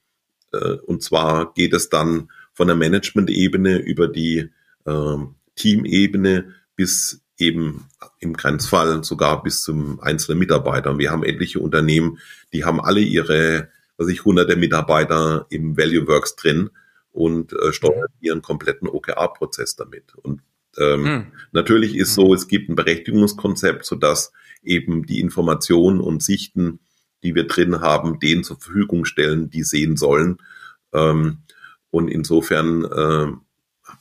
[0.54, 4.50] äh, und zwar geht es dann von der Management-Ebene über die
[4.86, 7.86] ähm, Teamebene bis eben
[8.20, 10.98] im Grenzfall sogar bis zum einzelnen Mitarbeiter.
[10.98, 12.20] Wir haben etliche Unternehmen,
[12.54, 16.70] die haben alle ihre, was ich, hunderte Mitarbeiter im Value Works drin
[17.12, 18.26] und äh, steuern mhm.
[18.26, 20.16] ihren kompletten OKR-Prozess damit.
[20.16, 20.42] Und
[20.78, 21.26] ähm, hm.
[21.52, 24.32] natürlich ist so, es gibt ein Berechtigungskonzept, sodass
[24.64, 26.80] eben die Informationen und Sichten,
[27.24, 30.38] die wir drin haben, denen zur Verfügung stellen, die sehen sollen.
[30.94, 31.40] Ähm,
[31.90, 33.34] und insofern äh,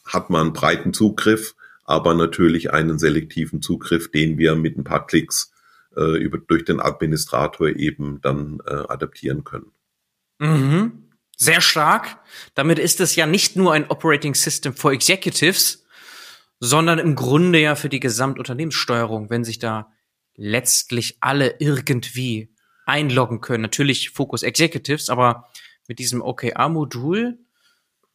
[0.04, 5.52] hat man breiten Zugriff, aber natürlich einen selektiven Zugriff, den wir mit ein paar Klicks
[5.96, 9.72] äh, über, durch den Administrator eben dann äh, adaptieren können.
[10.38, 11.10] Mhm.
[11.36, 12.18] Sehr stark.
[12.54, 15.84] Damit ist es ja nicht nur ein Operating System for Executives,
[16.60, 19.92] sondern im Grunde ja für die Gesamtunternehmenssteuerung, wenn sich da
[20.34, 22.54] letztlich alle irgendwie
[22.86, 23.62] einloggen können.
[23.62, 25.48] Natürlich Focus Executives, aber
[25.88, 27.38] mit diesem OKR-Modul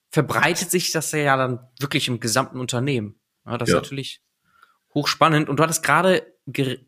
[0.10, 3.20] verbreitet sich das ja dann wirklich im gesamten Unternehmen.
[3.46, 3.76] Ja, das ja.
[3.76, 4.22] ist natürlich
[4.94, 5.50] hochspannend.
[5.50, 6.26] Und du hattest gerade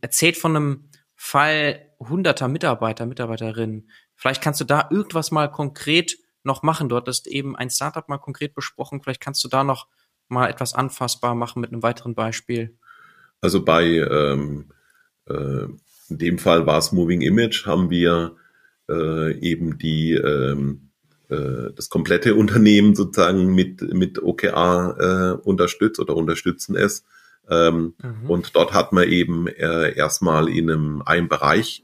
[0.02, 3.90] erzählt von einem Fall hunderter Mitarbeiter, Mitarbeiterinnen.
[4.16, 6.90] Vielleicht kannst du da irgendwas mal konkret noch machen.
[6.90, 9.02] Du hattest eben ein Startup mal konkret besprochen.
[9.02, 9.88] Vielleicht kannst du da noch
[10.28, 12.78] mal etwas anfassbar machen mit einem weiteren Beispiel.
[13.42, 14.72] Also bei ähm,
[15.28, 15.66] äh,
[16.10, 18.36] in dem Fall war es Moving Image, haben wir
[18.90, 20.92] äh, eben die ähm,
[21.30, 27.04] äh, das komplette Unternehmen sozusagen mit, mit OKR äh, unterstützt oder unterstützen es.
[27.50, 28.30] Ähm, mhm.
[28.30, 31.84] Und dort hat man eben äh, erstmal in einem, einem Bereich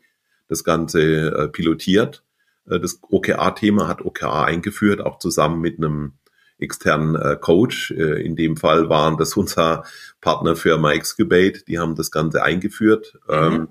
[0.50, 2.26] das Ganze äh, pilotiert.
[2.70, 6.14] Äh, das OKR-Thema hat OKR eingeführt, auch zusammen mit einem
[6.58, 7.92] externen äh, Coach.
[7.92, 9.84] Äh, in dem Fall waren das unser
[10.20, 13.18] Partnerfirma Excubate, die haben das Ganze eingeführt.
[13.28, 13.34] Mhm.
[13.34, 13.68] Ähm,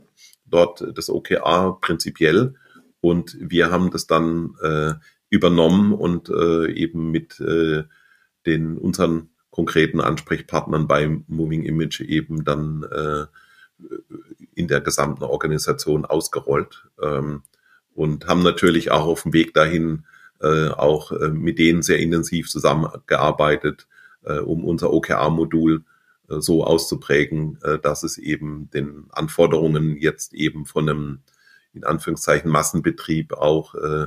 [0.46, 2.54] dort das OKR prinzipiell
[3.00, 4.94] und wir haben das dann äh,
[5.30, 7.84] übernommen und äh, eben mit äh,
[8.46, 13.26] den unseren konkreten Ansprechpartnern bei Moving Image eben dann äh,
[14.58, 17.42] in der gesamten Organisation ausgerollt ähm,
[17.94, 20.04] und haben natürlich auch auf dem Weg dahin
[20.40, 23.86] äh, auch äh, mit denen sehr intensiv zusammengearbeitet,
[24.24, 25.84] äh, um unser OKR-Modul
[26.28, 31.18] äh, so auszuprägen, äh, dass es eben den Anforderungen jetzt eben von einem
[31.72, 34.06] in Anführungszeichen Massenbetrieb auch äh,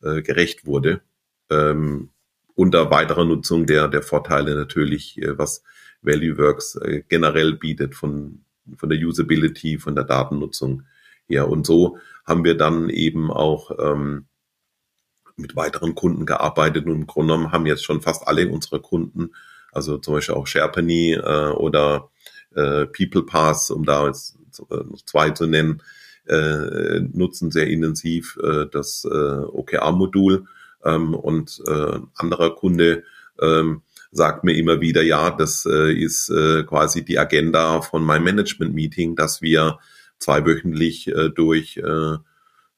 [0.00, 1.00] gerecht wurde.
[1.48, 2.08] Ähm,
[2.54, 5.62] unter weiterer Nutzung der, der Vorteile natürlich, was
[6.02, 8.44] ValueWorks generell bietet von,
[8.76, 10.82] von der Usability, von der Datennutzung
[11.26, 11.48] her.
[11.48, 14.26] Und so haben wir dann eben auch ähm,
[15.36, 19.30] mit weiteren Kunden gearbeitet und im Grunde genommen haben jetzt schon fast alle unsere Kunden,
[19.72, 22.10] also zum Beispiel auch Sherpany äh, oder
[22.54, 24.38] äh, People Pass, um da jetzt
[24.70, 25.82] äh, zwei zu nennen,
[26.26, 30.46] äh, nutzen sehr intensiv äh, das äh, OKR-Modul
[30.84, 33.04] ähm, und äh, anderer Kunde
[33.40, 33.82] ähm,
[34.12, 39.16] sagt mir immer wieder, ja, das äh, ist äh, quasi die Agenda von meinem Management-Meeting,
[39.16, 39.78] dass wir
[40.18, 42.16] zweiwöchentlich äh, durch, äh,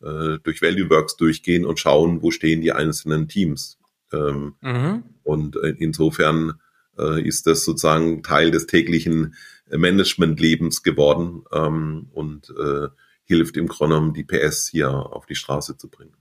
[0.06, 3.78] äh, durch Value Works durchgehen und schauen, wo stehen die einzelnen Teams.
[4.12, 5.02] Ähm, mhm.
[5.24, 6.54] Und äh, insofern
[6.96, 9.34] äh, ist das sozusagen Teil des täglichen
[9.70, 12.88] Management-Lebens geworden ähm, und äh,
[13.24, 16.14] hilft im Grunde genommen, die PS hier auf die Straße zu bringen.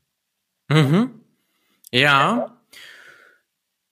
[0.69, 1.11] Mhm.
[1.91, 2.57] Ja.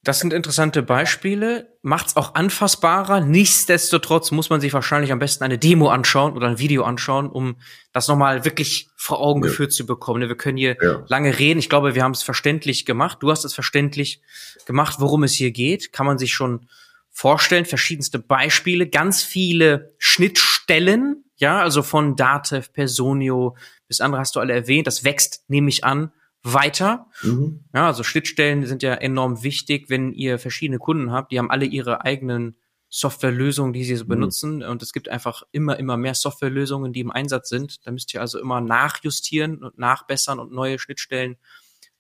[0.03, 3.21] Das sind interessante Beispiele, macht's auch anfassbarer.
[3.21, 7.57] Nichtsdestotrotz muss man sich wahrscheinlich am besten eine Demo anschauen oder ein Video anschauen, um
[7.93, 9.49] das nochmal wirklich vor Augen ja.
[9.49, 10.27] geführt zu bekommen.
[10.27, 11.03] Wir können hier ja.
[11.07, 11.59] lange reden.
[11.59, 13.19] Ich glaube, wir haben es verständlich gemacht.
[13.21, 14.21] Du hast es verständlich
[14.65, 15.93] gemacht, worum es hier geht.
[15.93, 16.67] Kann man sich schon
[17.11, 17.65] vorstellen.
[17.65, 23.55] Verschiedenste Beispiele, ganz viele Schnittstellen, ja, also von Datev, Personio
[23.87, 24.87] bis andere hast du alle erwähnt.
[24.87, 26.11] Das wächst, nehme ich an,
[26.43, 27.07] weiter.
[27.21, 27.65] Mhm.
[27.73, 31.31] Ja, also Schnittstellen sind ja enorm wichtig, wenn ihr verschiedene Kunden habt.
[31.31, 32.57] Die haben alle ihre eigenen
[32.89, 34.09] Softwarelösungen, die sie so mhm.
[34.09, 34.63] benutzen.
[34.63, 37.85] Und es gibt einfach immer, immer mehr Softwarelösungen, die im Einsatz sind.
[37.85, 41.37] Da müsst ihr also immer nachjustieren und nachbessern und neue Schnittstellen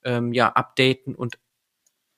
[0.03, 1.37] ähm, ja updaten und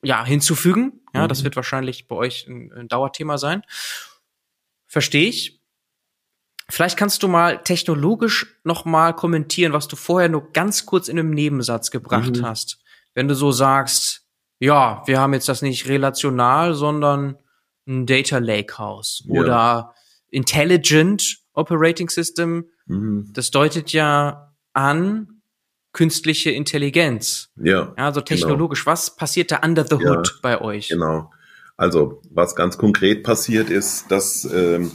[0.01, 1.01] ja hinzufügen.
[1.13, 1.27] Ja, mhm.
[1.27, 3.63] das wird wahrscheinlich bei euch ein, ein Dauerthema sein.
[4.87, 5.62] Verstehe ich.
[6.69, 11.19] Vielleicht kannst du mal technologisch noch mal kommentieren, was du vorher nur ganz kurz in
[11.19, 12.45] einem Nebensatz gebracht mhm.
[12.45, 12.79] hast.
[13.13, 14.25] Wenn du so sagst,
[14.59, 17.37] ja, wir haben jetzt das nicht relational, sondern
[17.85, 19.41] ein Data Lakehouse ja.
[19.41, 19.93] oder
[20.29, 22.65] Intelligent Operating System.
[22.85, 23.29] Mhm.
[23.33, 25.41] Das deutet ja an
[25.93, 27.49] künstliche Intelligenz.
[27.55, 27.93] Ja.
[27.95, 28.93] also technologisch, genau.
[28.93, 30.89] was passiert da under the hood ja, bei euch?
[30.89, 31.31] Genau.
[31.77, 34.91] Also was ganz konkret passiert ist, dass ähm,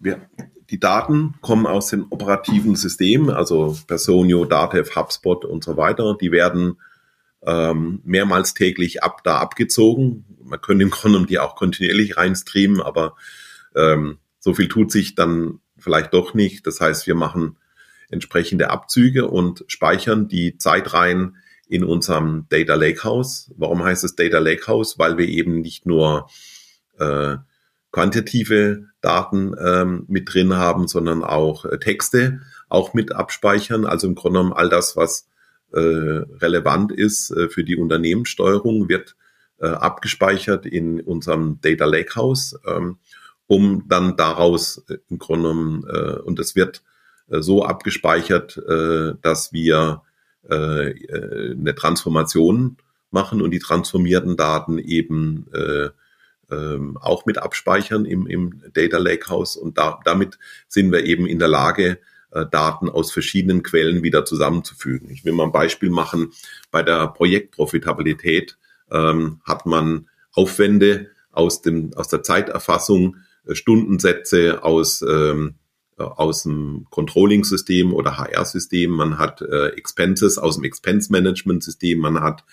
[0.00, 0.28] wir
[0.72, 6.16] die Daten kommen aus den operativen Systemen, also Personio, Datev, HubSpot und so weiter.
[6.18, 6.80] Die werden
[7.46, 10.24] ähm, mehrmals täglich ab da abgezogen.
[10.42, 13.16] Man könnte im Grunde die auch kontinuierlich reinstreamen, aber
[13.76, 16.66] ähm, so viel tut sich dann vielleicht doch nicht.
[16.66, 17.58] Das heißt, wir machen
[18.08, 21.36] entsprechende Abzüge und speichern die Zeitreihen
[21.68, 23.52] in unserem Data Lakehouse.
[23.58, 24.98] Warum heißt es Data Lakehouse?
[24.98, 26.30] Weil wir eben nicht nur
[26.98, 27.36] äh,
[27.92, 33.84] quantitative Daten ähm, mit drin haben, sondern auch äh, Texte auch mit abspeichern.
[33.84, 35.28] Also im Grunde genommen all das, was
[35.72, 39.14] äh, relevant ist äh, für die Unternehmenssteuerung, wird
[39.60, 42.96] äh, abgespeichert in unserem Data Lakehouse, ähm,
[43.46, 46.82] um dann daraus äh, im Grunde genommen, äh, und es wird
[47.34, 48.60] so abgespeichert,
[49.22, 50.02] dass wir
[50.50, 52.76] eine Transformation
[53.10, 55.90] machen und die transformierten Daten eben äh,
[56.52, 60.38] ähm, auch mit abspeichern im, im Data Lakehouse und da, damit
[60.68, 61.98] sind wir eben in der Lage,
[62.32, 65.10] äh, Daten aus verschiedenen Quellen wieder zusammenzufügen.
[65.10, 66.32] Ich will mal ein Beispiel machen.
[66.70, 68.56] Bei der Projektprofitabilität
[68.90, 75.54] ähm, hat man Aufwände aus, dem, aus der Zeiterfassung, äh, Stundensätze aus, ähm,
[75.98, 82.44] äh, aus dem Controlling-System oder HR-System, man hat äh, Expenses aus dem Expense-Management-System, man hat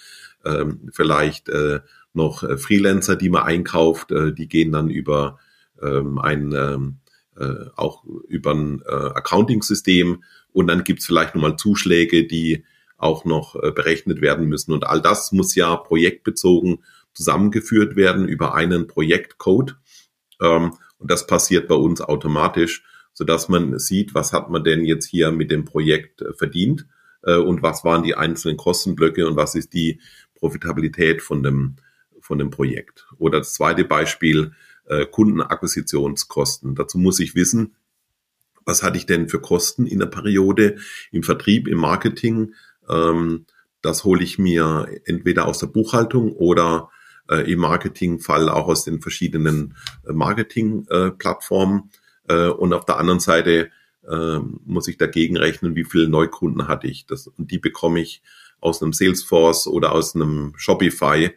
[0.45, 1.79] ähm, vielleicht äh,
[2.13, 5.39] noch äh, Freelancer, die man einkauft, äh, die gehen dann über
[5.81, 6.97] ähm, ein ähm,
[7.37, 12.65] äh, auch über ein Accounting-System und dann gibt's vielleicht nochmal Zuschläge, die
[12.97, 14.73] auch noch berechnet werden müssen.
[14.73, 16.83] Und all das muss ja projektbezogen
[17.13, 19.77] zusammengeführt werden über einen Projektcode.
[20.41, 22.83] Ähm, und das passiert bei uns automatisch,
[23.13, 26.87] sodass man sieht, was hat man denn jetzt hier mit dem Projekt verdient
[27.21, 29.99] und was waren die einzelnen Kostenblöcke und was ist die
[30.35, 31.75] Profitabilität von dem
[32.29, 33.07] von dem Projekt.
[33.17, 34.51] Oder das zweite Beispiel,
[34.85, 36.75] äh, Kundenakquisitionskosten.
[36.75, 37.73] Dazu muss ich wissen,
[38.65, 40.77] was hatte ich denn für Kosten in der Periode
[41.11, 42.53] im Vertrieb, im Marketing.
[42.87, 43.47] Ähm,
[43.81, 46.91] das hole ich mir entweder aus der Buchhaltung oder
[47.27, 49.75] äh, im Marketingfall auch aus den verschiedenen
[50.07, 51.89] äh, Marketingplattformen.
[52.27, 53.71] Äh, und auf der anderen Seite
[54.07, 57.07] äh, muss ich dagegen rechnen, wie viele Neukunden hatte ich.
[57.07, 58.21] Das, und die bekomme ich
[58.59, 61.31] aus einem Salesforce oder aus einem Shopify,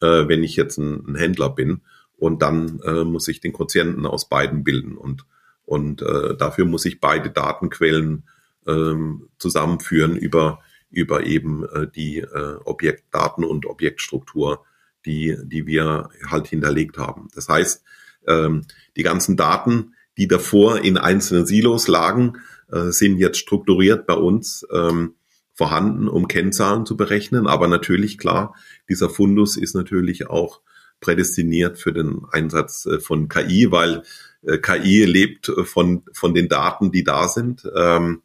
[0.00, 1.82] äh, wenn ich jetzt ein, ein Händler bin.
[2.16, 4.96] Und dann äh, muss ich den Quotienten aus beiden bilden.
[4.96, 5.24] Und,
[5.64, 8.24] und äh, dafür muss ich beide Datenquellen
[8.66, 14.64] ähm, zusammenführen über, über eben äh, die äh, Objektdaten und Objektstruktur,
[15.06, 17.28] die, die wir halt hinterlegt haben.
[17.34, 17.82] Das heißt,
[18.26, 22.34] ähm, die ganzen Daten, die davor in einzelnen Silos lagen,
[22.70, 25.14] äh, sind jetzt strukturiert bei uns ähm,
[25.54, 27.46] vorhanden, um Kennzahlen zu berechnen.
[27.46, 28.54] Aber natürlich, klar,
[28.90, 30.60] dieser Fundus ist natürlich auch
[31.00, 34.02] prädestiniert für den Einsatz äh, von KI, weil
[34.42, 37.68] äh, KI lebt äh, von, von den Daten, die da sind.
[37.74, 38.22] Ähm,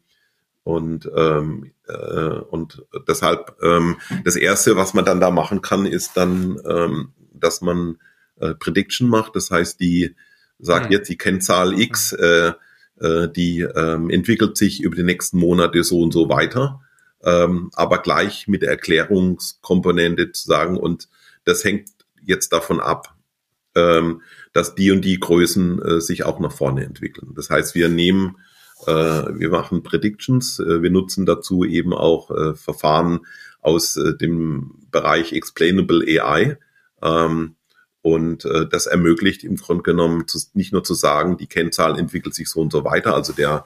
[0.62, 6.16] und, ähm, äh, und deshalb ähm, das Erste, was man dann da machen kann, ist
[6.16, 7.98] dann, dass man
[8.58, 9.36] Prediction macht.
[9.36, 10.16] Das heißt, die
[10.58, 12.16] sagt jetzt die Kennzahl X,
[13.00, 16.80] die entwickelt sich über die nächsten Monate so und so weiter.
[17.26, 21.08] Ähm, aber gleich mit der Erklärungskomponente zu sagen, und
[21.44, 21.88] das hängt
[22.22, 23.16] jetzt davon ab,
[23.74, 24.22] ähm,
[24.52, 27.32] dass die und die Größen äh, sich auch nach vorne entwickeln.
[27.34, 28.36] Das heißt, wir nehmen,
[28.86, 33.26] äh, wir machen Predictions, äh, wir nutzen dazu eben auch äh, Verfahren
[33.60, 36.58] aus äh, dem Bereich Explainable AI.
[37.02, 37.56] Ähm,
[38.02, 42.36] und äh, das ermöglicht im Grunde genommen zu, nicht nur zu sagen, die Kennzahl entwickelt
[42.36, 43.64] sich so und so weiter, also der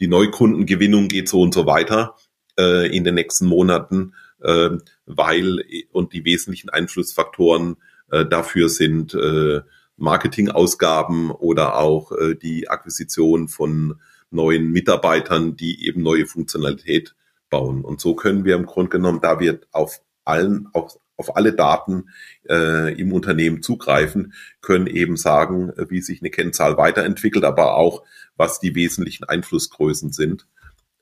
[0.00, 2.16] die Neukundengewinnung geht so und so weiter
[2.58, 4.70] äh, in den nächsten Monaten, äh,
[5.06, 7.76] weil und die wesentlichen Einflussfaktoren
[8.10, 9.60] äh, dafür sind äh,
[9.96, 14.00] Marketingausgaben oder auch äh, die Akquisition von
[14.30, 17.14] neuen Mitarbeitern, die eben neue Funktionalität
[17.50, 17.84] bauen.
[17.84, 22.10] Und so können wir im Grunde genommen, da wir auf allen, auf, auf alle Daten
[22.48, 28.04] äh, im Unternehmen zugreifen, können eben sagen, wie sich eine Kennzahl weiterentwickelt, aber auch,
[28.36, 30.46] was die wesentlichen Einflussgrößen sind,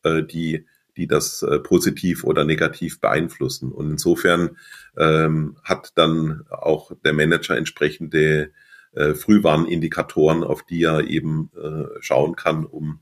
[0.05, 3.73] äh, die die das äh, positiv oder negativ beeinflussen.
[3.73, 4.57] Und insofern
[4.97, 8.51] ähm, hat dann auch der Manager entsprechende
[8.93, 13.01] äh, Frühwarnindikatoren, auf die er eben äh, schauen kann, um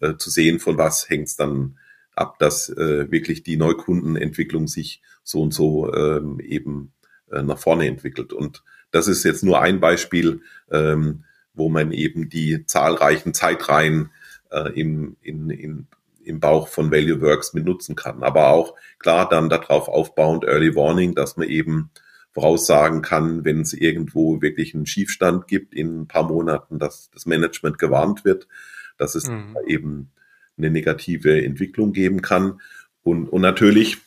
[0.00, 1.78] äh, zu sehen, von was hängt es dann
[2.14, 6.92] ab, dass äh, wirklich die Neukundenentwicklung sich so und so ähm, eben
[7.30, 8.32] äh, nach vorne entwickelt.
[8.32, 11.24] Und das ist jetzt nur ein Beispiel, ähm,
[11.54, 14.10] wo man eben die zahlreichen Zeitreihen
[14.50, 15.86] äh, im, in, in
[16.24, 18.22] im Bauch von Value Works mit nutzen kann.
[18.22, 21.90] Aber auch klar dann darauf aufbauend Early Warning, dass man eben
[22.32, 27.26] voraussagen kann, wenn es irgendwo wirklich einen Schiefstand gibt in ein paar Monaten, dass das
[27.26, 28.48] Management gewarnt wird,
[28.96, 29.56] dass es mhm.
[29.66, 30.12] eben
[30.56, 32.60] eine negative Entwicklung geben kann.
[33.02, 33.98] Und, und natürlich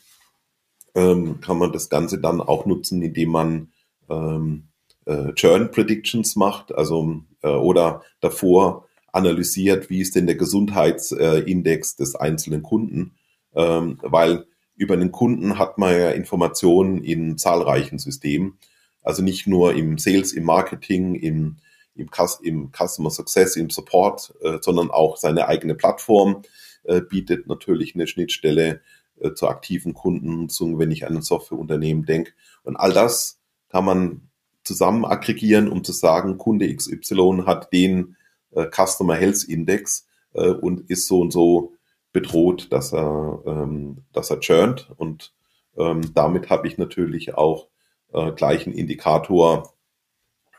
[0.94, 3.68] ähm, kann man das Ganze dann auch nutzen, indem man
[4.08, 4.68] ähm,
[5.04, 8.85] äh, Churn Predictions macht, also äh, oder davor
[9.16, 13.16] analysiert, wie ist denn der Gesundheitsindex des einzelnen Kunden,
[13.54, 14.46] ähm, weil
[14.76, 18.58] über den Kunden hat man ja Informationen in zahlreichen Systemen,
[19.02, 21.56] also nicht nur im Sales, im Marketing, im,
[21.94, 22.10] im,
[22.42, 26.42] im Customer Success, im Support, äh, sondern auch seine eigene Plattform
[26.84, 28.82] äh, bietet natürlich eine Schnittstelle
[29.18, 32.32] äh, zur aktiven Kundennutzung, wenn ich an ein Softwareunternehmen denke.
[32.64, 33.40] Und all das
[33.70, 34.28] kann man
[34.62, 38.16] zusammen aggregieren, um zu sagen, Kunde XY hat den
[38.56, 41.74] äh, Customer Health Index äh, und ist so und so
[42.12, 44.90] bedroht, dass er, ähm, dass er churnt.
[44.96, 45.34] Und
[45.76, 47.68] ähm, damit habe ich natürlich auch
[48.12, 49.74] äh, gleich einen Indikator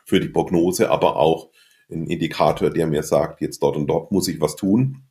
[0.04, 1.50] für die Prognose, aber auch
[1.90, 5.02] einen Indikator, der mir sagt, jetzt dort und dort muss ich was tun.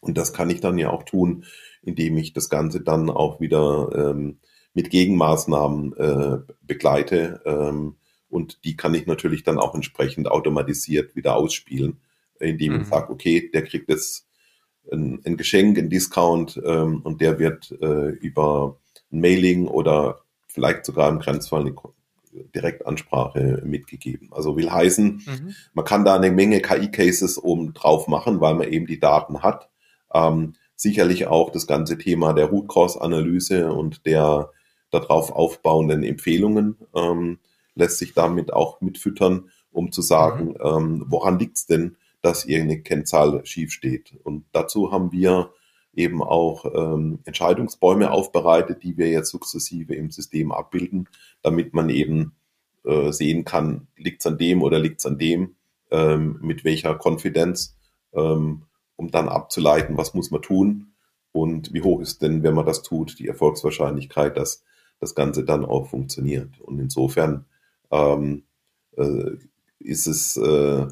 [0.00, 1.44] Und das kann ich dann ja auch tun,
[1.82, 4.38] indem ich das Ganze dann auch wieder ähm,
[4.74, 7.40] mit Gegenmaßnahmen äh, begleite.
[7.46, 7.96] Ähm,
[8.28, 12.00] und die kann ich natürlich dann auch entsprechend automatisiert wieder ausspielen,
[12.40, 12.80] indem mhm.
[12.82, 14.26] ich sage, okay, der kriegt jetzt
[14.92, 18.78] ein, ein Geschenk, ein Discount ähm, und der wird äh, über
[19.12, 21.74] ein Mailing oder vielleicht sogar im Grenzfall eine
[22.54, 24.28] Direktansprache mitgegeben.
[24.32, 25.54] Also will heißen, mhm.
[25.72, 29.70] man kann da eine Menge KI-Cases oben drauf machen, weil man eben die Daten hat.
[30.12, 34.50] Ähm, sicherlich auch das ganze Thema der Root Cause Analyse und der
[34.90, 36.76] darauf aufbauenden Empfehlungen.
[36.94, 37.38] Ähm,
[37.74, 40.56] lässt sich damit auch mitfüttern, um zu sagen, mhm.
[40.62, 44.14] ähm, woran liegt es denn, dass irgendeine Kennzahl schief steht.
[44.22, 45.50] Und dazu haben wir
[45.92, 51.08] eben auch ähm, Entscheidungsbäume aufbereitet, die wir jetzt sukzessive im System abbilden,
[51.42, 52.32] damit man eben
[52.84, 55.54] äh, sehen kann, liegt es an dem oder liegt es an dem,
[55.90, 57.76] ähm, mit welcher Konfidenz,
[58.12, 58.62] ähm,
[58.96, 60.92] um dann abzuleiten, was muss man tun
[61.32, 64.64] und wie hoch ist denn, wenn man das tut, die Erfolgswahrscheinlichkeit, dass
[65.00, 66.60] das Ganze dann auch funktioniert.
[66.60, 67.44] Und insofern
[67.94, 68.44] ähm,
[68.96, 69.36] äh,
[69.78, 70.86] ist es äh,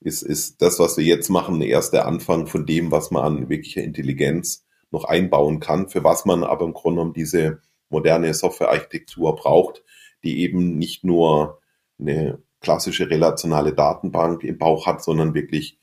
[0.00, 3.48] ist, ist das, was wir jetzt machen, erst der Anfang von dem, was man an
[3.48, 9.34] wirklicher Intelligenz noch einbauen kann, für was man aber im Grunde genommen diese moderne Softwarearchitektur
[9.34, 9.82] braucht,
[10.22, 11.60] die eben nicht nur
[11.98, 15.78] eine klassische relationale Datenbank im Bauch hat, sondern wirklich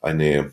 [0.00, 0.52] eine,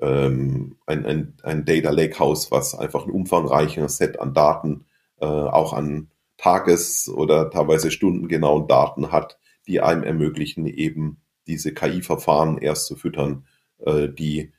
[0.00, 4.86] ähm, ein, ein, ein Data Lakehouse, was einfach ein umfangreiches Set an Daten,
[5.20, 6.10] äh, auch an
[6.44, 13.46] Tages- oder teilweise stundengenauen Daten hat, die einem ermöglichen, eben diese KI-Verfahren erst zu füttern,
[13.78, 14.52] äh, die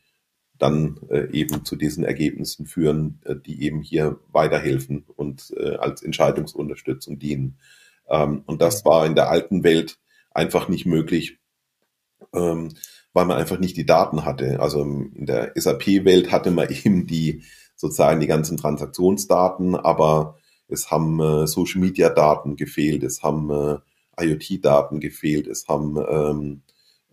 [0.57, 6.01] dann äh, eben zu diesen Ergebnissen führen, äh, die eben hier weiterhelfen und äh, als
[6.01, 7.59] Entscheidungsunterstützung dienen.
[8.09, 9.99] Ähm, und das war in der alten Welt
[10.31, 11.37] einfach nicht möglich,
[12.33, 12.73] ähm,
[13.13, 14.59] weil man einfach nicht die Daten hatte.
[14.59, 17.43] Also in der SAP-Welt hatte man eben die
[17.75, 23.77] sozusagen die ganzen Transaktionsdaten, aber es haben äh, Social-Media-Daten gefehlt, es haben äh,
[24.23, 26.61] IoT-Daten gefehlt, es haben ähm,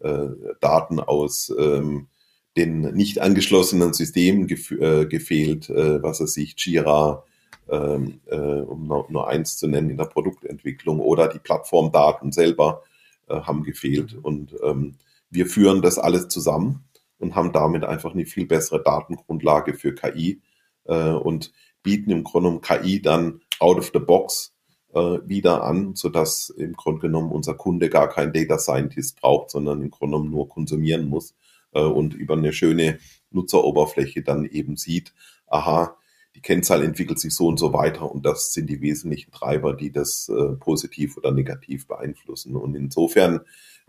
[0.01, 0.29] äh,
[0.61, 2.09] Daten aus ähm,
[2.57, 7.25] den nicht angeschlossenen Systemen gef äh, gefehlt, äh, was er sich Jira,
[7.69, 12.83] ähm, äh, um nur, nur, eins zu nennen in der Produktentwicklung oder die Plattformdaten selber
[13.29, 14.17] äh, haben gefehlt.
[14.23, 14.97] Und ähm,
[15.31, 16.85] wir führen das alles zusammen
[17.19, 20.43] und haben damit einfach eine viel bessere Datengrundlage für KI
[20.85, 21.53] äh, und
[21.83, 24.55] bieten im Grunde genommen KI dann out of the box
[24.95, 29.83] äh, wieder an, sodass im Grunde genommen unser Kunde gar keinen Data Scientist braucht, sondern
[29.83, 31.35] im Grunde genommen nur konsumieren muss
[31.73, 32.99] äh, und über eine schöne
[33.31, 35.15] Nutzeroberfläche dann eben sieht,
[35.47, 35.97] aha,
[36.35, 39.93] die Kennzahl entwickelt sich so und so weiter und das sind die wesentlichen Treiber, die
[39.93, 42.57] das äh, positiv oder negativ beeinflussen.
[42.57, 43.41] Und insofern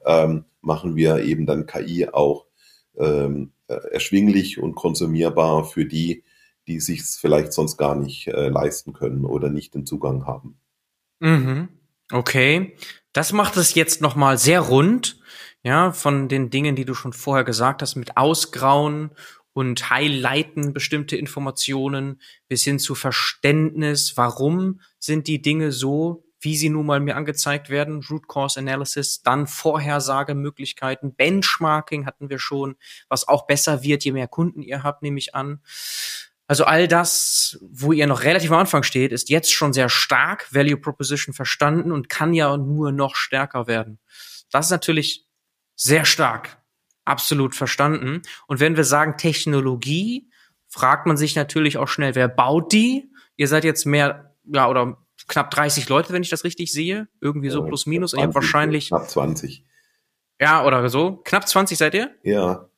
[0.06, 2.46] ähm, machen wir eben dann KI auch
[2.98, 6.24] ähm, äh, erschwinglich und konsumierbar für die,
[6.68, 10.58] die sich vielleicht sonst gar nicht äh, leisten können oder nicht den Zugang haben.
[11.20, 11.70] Mhm.
[12.12, 12.76] Okay,
[13.14, 15.20] das macht es jetzt noch mal sehr rund,
[15.64, 19.12] ja, von den Dingen, die du schon vorher gesagt hast, mit Ausgrauen
[19.54, 26.70] und highlighten bestimmte Informationen bis hin zu Verständnis, warum sind die Dinge so, wie sie
[26.70, 32.76] nun mal mir angezeigt werden, Root Cause Analysis, dann Vorhersagemöglichkeiten, Benchmarking hatten wir schon,
[33.08, 35.62] was auch besser wird, je mehr Kunden ihr habt, nehme ich an.
[36.48, 40.54] Also all das, wo ihr noch relativ am Anfang steht, ist jetzt schon sehr stark
[40.54, 44.00] Value Proposition verstanden und kann ja nur noch stärker werden.
[44.52, 45.26] Das ist natürlich
[45.76, 46.62] sehr stark
[47.06, 48.22] absolut verstanden.
[48.48, 50.30] Und wenn wir sagen Technologie,
[50.68, 53.10] fragt man sich natürlich auch schnell, wer baut die?
[53.36, 57.08] Ihr seid jetzt mehr, ja, oder knapp 30 Leute, wenn ich das richtig sehe.
[57.22, 58.14] Irgendwie so plus minus.
[58.14, 58.90] Und ihr habt wahrscheinlich.
[58.90, 59.66] Knapp 20.
[60.40, 61.22] Ja, oder so.
[61.24, 62.12] Knapp 20 seid ihr?
[62.24, 62.70] Ja.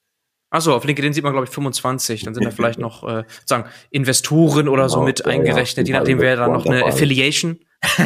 [0.55, 2.23] Achso, auf LinkedIn sieht man, glaube ich, 25.
[2.23, 5.99] Dann sind da vielleicht noch äh, sagen Investoren oder so genau, mit eingerechnet, ja, je
[5.99, 7.59] nachdem, wer dann noch eine Affiliation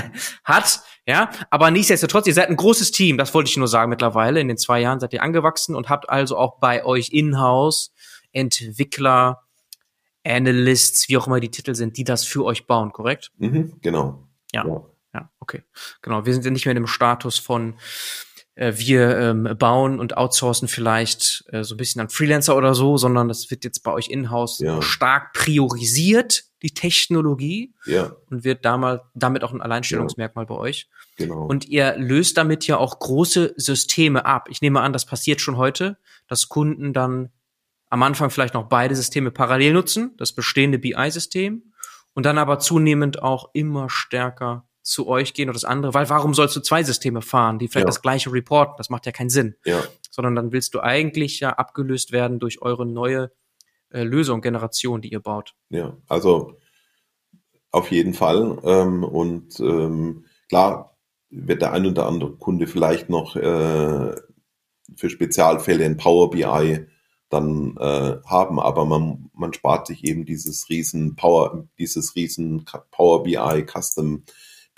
[0.43, 0.82] hat.
[1.06, 4.39] Ja, aber nichtsdestotrotz, ihr seid ein großes Team, das wollte ich nur sagen mittlerweile.
[4.39, 7.93] In den zwei Jahren seid ihr angewachsen und habt also auch bei euch in-house
[8.32, 9.43] Entwickler,
[10.26, 13.32] Analysts, wie auch immer die Titel sind, die das für euch bauen, korrekt?
[13.38, 14.28] Mhm, genau.
[14.54, 14.82] Ja, ja,
[15.14, 15.64] ja, okay.
[16.02, 17.76] Genau, wir sind ja nicht mehr in dem Status von
[18.60, 22.97] äh, wir ähm, bauen und outsourcen vielleicht äh, so ein bisschen an Freelancer oder so,
[22.97, 24.82] sondern das wird jetzt bei euch in-house ja.
[24.82, 28.12] stark priorisiert, die Technologie, ja.
[28.30, 30.49] und wird damals, damit auch ein Alleinstellungsmerkmal ja.
[30.49, 30.89] bei euch.
[31.16, 31.45] Genau.
[31.45, 34.49] Und ihr löst damit ja auch große Systeme ab.
[34.49, 35.97] Ich nehme an, das passiert schon heute,
[36.28, 37.30] dass Kunden dann
[37.89, 41.72] am Anfang vielleicht noch beide Systeme parallel nutzen, das bestehende BI-System,
[42.14, 46.33] und dann aber zunehmend auch immer stärker zu euch gehen oder das andere, weil warum
[46.33, 47.89] sollst du zwei Systeme fahren, die vielleicht ja.
[47.89, 48.75] das gleiche reporten?
[48.77, 49.55] Das macht ja keinen Sinn.
[49.65, 49.83] Ja.
[50.09, 53.31] Sondern dann willst du eigentlich ja abgelöst werden durch eure neue
[53.91, 55.55] äh, Lösung, Generation, die ihr baut.
[55.69, 56.57] Ja, also
[57.71, 58.57] auf jeden Fall.
[58.63, 60.97] Ähm, und ähm, klar
[61.29, 64.15] wird der ein oder andere Kunde vielleicht noch äh,
[64.95, 66.87] für Spezialfälle in Power BI
[67.29, 73.21] dann äh, haben, aber man, man spart sich eben dieses riesen Power, dieses riesen Power
[73.21, 74.23] BI Custom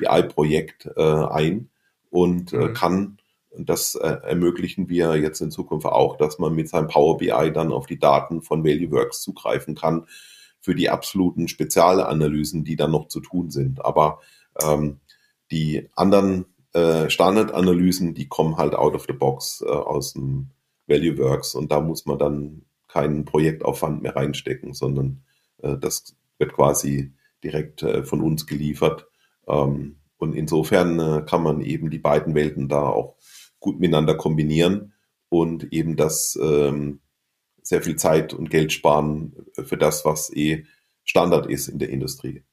[0.02, 1.70] BI-Projekt äh, ein
[2.10, 2.74] und äh, mhm.
[2.74, 3.18] kann,
[3.58, 7.72] das äh, ermöglichen wir jetzt in Zukunft auch, dass man mit seinem Power BI dann
[7.72, 10.08] auf die Daten von ValueWorks zugreifen kann
[10.60, 13.84] für die absoluten Spezialanalysen, die dann noch zu tun sind.
[13.84, 14.20] Aber
[14.64, 15.00] ähm,
[15.50, 20.50] die anderen äh, Standardanalysen, die kommen halt out of the box äh, aus dem
[20.88, 25.24] ValueWorks und da muss man dann keinen Projektaufwand mehr reinstecken, sondern
[25.62, 29.08] äh, das wird quasi direkt äh, von uns geliefert.
[29.52, 33.18] Ähm, und insofern äh, kann man eben die beiden Welten da auch
[33.60, 34.94] gut miteinander kombinieren
[35.30, 37.02] und eben das ähm,
[37.62, 40.66] sehr viel Zeit und Geld sparen für das, was eh
[41.04, 42.44] Standard ist in der Industrie.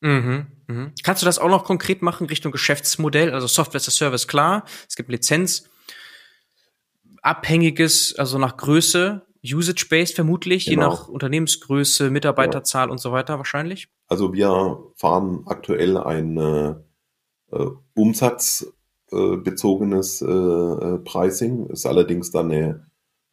[0.00, 0.92] Mhm, mhm.
[1.02, 3.32] Kannst du das auch noch konkret machen Richtung Geschäftsmodell?
[3.32, 4.64] Also Software as a Service, klar.
[4.88, 5.68] Es gibt Lizenz.
[7.22, 10.82] Abhängiges, also nach Größe, Usage-based vermutlich, genau.
[10.82, 12.92] je nach Unternehmensgröße, Mitarbeiterzahl ja.
[12.92, 13.88] und so weiter wahrscheinlich.
[14.08, 16.76] Also wir fahren aktuell ein äh,
[17.94, 22.86] umsatzbezogenes äh, äh, Pricing, ist allerdings dann eine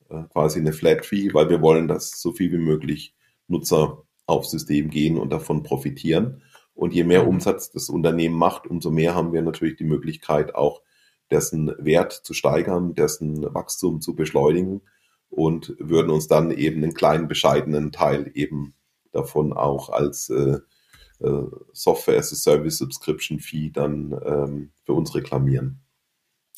[0.09, 3.15] äh, quasi eine Flat Fee, weil wir wollen, dass so viel wie möglich
[3.47, 6.41] Nutzer aufs System gehen und davon profitieren.
[6.73, 7.29] Und je mehr mhm.
[7.29, 10.81] Umsatz das Unternehmen macht, umso mehr haben wir natürlich die Möglichkeit, auch
[11.29, 14.81] dessen Wert zu steigern, dessen Wachstum zu beschleunigen
[15.31, 18.75] und würden uns dann eben einen kleinen bescheidenen Teil eben
[19.11, 20.59] davon auch als äh,
[21.19, 25.81] äh, Software as a Service Subscription Fee dann ähm, für uns reklamieren.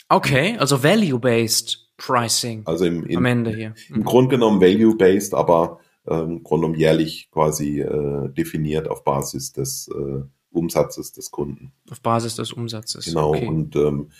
[0.10, 3.76] Okay, also Value-Based Pricing also im, im, am Ende hier.
[3.90, 3.96] Mhm.
[3.96, 10.22] Im Grunde genommen Value-Based, aber ähm, genommen jährlich quasi äh, definiert auf Basis des äh,
[10.52, 11.74] Umsatzes des Kunden.
[11.90, 13.06] Auf Basis des Umsatzes.
[13.06, 13.30] Genau.
[13.30, 13.48] Okay.
[13.48, 14.12] Und ähm,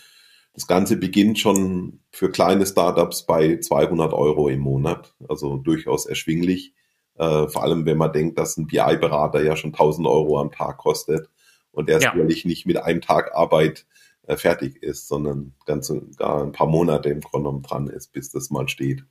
[0.54, 6.74] das Ganze beginnt schon für kleine Startups bei 200 Euro im Monat, also durchaus erschwinglich.
[7.16, 10.78] Äh, vor allem, wenn man denkt, dass ein BI-Berater ja schon 1000 Euro am Tag
[10.78, 11.28] kostet
[11.72, 12.12] und der ja.
[12.12, 13.86] sicherlich nicht mit einem Tag Arbeit
[14.22, 18.30] äh, fertig ist, sondern ganz gar ein paar Monate im Grunde genommen dran ist, bis
[18.30, 19.04] das mal steht.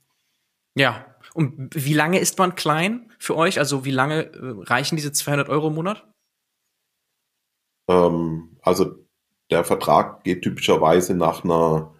[0.74, 1.06] Ja.
[1.34, 3.58] Und wie lange ist man klein für euch?
[3.58, 6.08] Also wie lange äh, reichen diese 200 Euro im Monat?
[7.88, 9.03] Ähm, also
[9.54, 11.94] der Vertrag geht typischerweise nach einer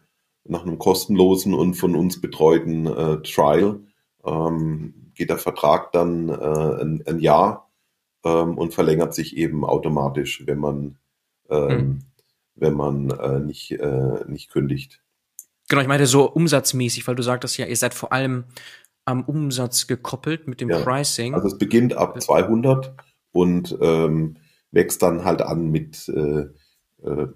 [0.47, 3.81] nach einem kostenlosen und von uns betreuten äh, Trial.
[4.25, 7.71] Ähm, geht der Vertrag dann äh, ein, ein Jahr
[8.25, 10.99] ähm, und verlängert sich eben automatisch, wenn man,
[11.49, 11.99] ähm, hm.
[12.57, 15.03] wenn man äh, nicht, äh, nicht kündigt.
[15.69, 18.45] Genau, ich meinte so umsatzmäßig, weil du sagtest ja, ihr seid vor allem
[19.07, 21.35] am Umsatz gekoppelt mit dem ja, Pricing.
[21.35, 22.95] Also es beginnt ab 200
[23.33, 24.37] und ähm,
[24.73, 26.49] wächst dann halt an mit, äh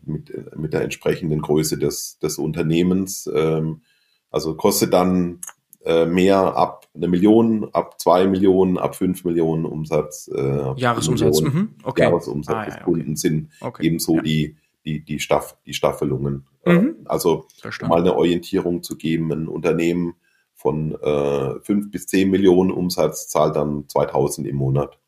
[0.05, 3.31] mit, mit der entsprechenden Größe des, des Unternehmens.
[3.33, 3.83] Ähm,
[4.31, 5.41] also kostet dann
[5.85, 10.29] äh, mehr ab eine Million, ab zwei Millionen, ab fünf Millionen Umsatz.
[10.35, 11.77] Äh, Jahresumsatz, mhm.
[11.83, 12.03] okay.
[12.03, 13.17] Jahresumsatz ah, des ja, Kunden okay.
[13.17, 13.87] sind okay.
[13.87, 14.23] ebenso ja.
[14.23, 16.47] die, die, die, Staff, die Staffelungen.
[16.65, 16.97] Äh, mhm.
[17.05, 17.47] also
[17.83, 20.15] um mal eine Orientierung zu geben, ein Unternehmen
[20.55, 24.99] von äh, fünf bis zehn Millionen Umsatz zahlt dann 2000 im Monat.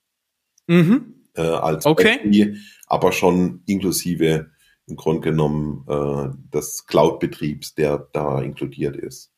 [0.68, 1.19] Mhm.
[1.35, 2.16] Äh, als okay.
[2.16, 4.51] Beispiel, aber schon inklusive
[4.87, 9.33] im Grunde genommen äh, des Cloud-Betriebs, der da inkludiert ist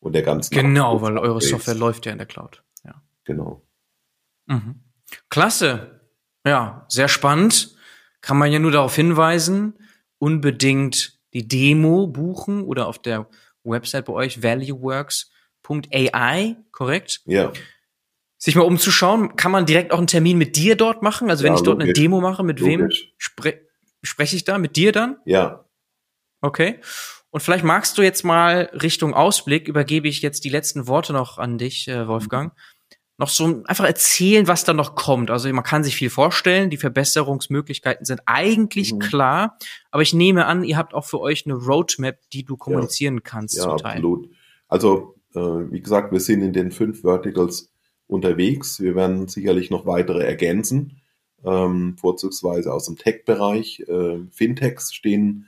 [0.00, 0.54] und der ganzen.
[0.54, 2.62] Genau, weil eure Software läuft ja in der Cloud.
[2.84, 3.02] Ja.
[3.24, 3.62] Genau.
[4.46, 4.80] Mhm.
[5.30, 6.00] Klasse.
[6.46, 7.74] Ja, sehr spannend.
[8.20, 9.74] Kann man ja nur darauf hinweisen,
[10.18, 13.26] unbedingt die Demo buchen oder auf der
[13.64, 17.22] Website bei euch valueworks.ai, korrekt?
[17.24, 17.52] Ja.
[18.44, 21.30] Sich mal umzuschauen, kann man direkt auch einen Termin mit dir dort machen?
[21.30, 21.84] Also wenn ja, ich dort logisch.
[21.84, 22.78] eine Demo mache, mit logisch.
[22.78, 23.54] wem spre
[24.02, 24.58] spreche ich da?
[24.58, 25.16] Mit dir dann?
[25.24, 25.64] Ja.
[26.42, 26.78] Okay.
[27.30, 31.38] Und vielleicht magst du jetzt mal Richtung Ausblick, übergebe ich jetzt die letzten Worte noch
[31.38, 32.52] an dich, äh, Wolfgang.
[33.16, 35.30] Noch so einfach erzählen, was da noch kommt.
[35.30, 38.98] Also man kann sich viel vorstellen, die Verbesserungsmöglichkeiten sind eigentlich mhm.
[38.98, 39.56] klar,
[39.90, 43.20] aber ich nehme an, ihr habt auch für euch eine Roadmap, die du kommunizieren ja.
[43.24, 43.56] kannst.
[43.56, 44.28] Ja, absolut.
[44.68, 47.73] Also äh, wie gesagt, wir sind in den fünf Verticals
[48.06, 48.80] unterwegs.
[48.80, 51.00] Wir werden sicherlich noch weitere ergänzen,
[51.44, 53.80] ähm, vorzugsweise aus dem Tech-Bereich.
[53.88, 55.46] Äh, Fintechs stehen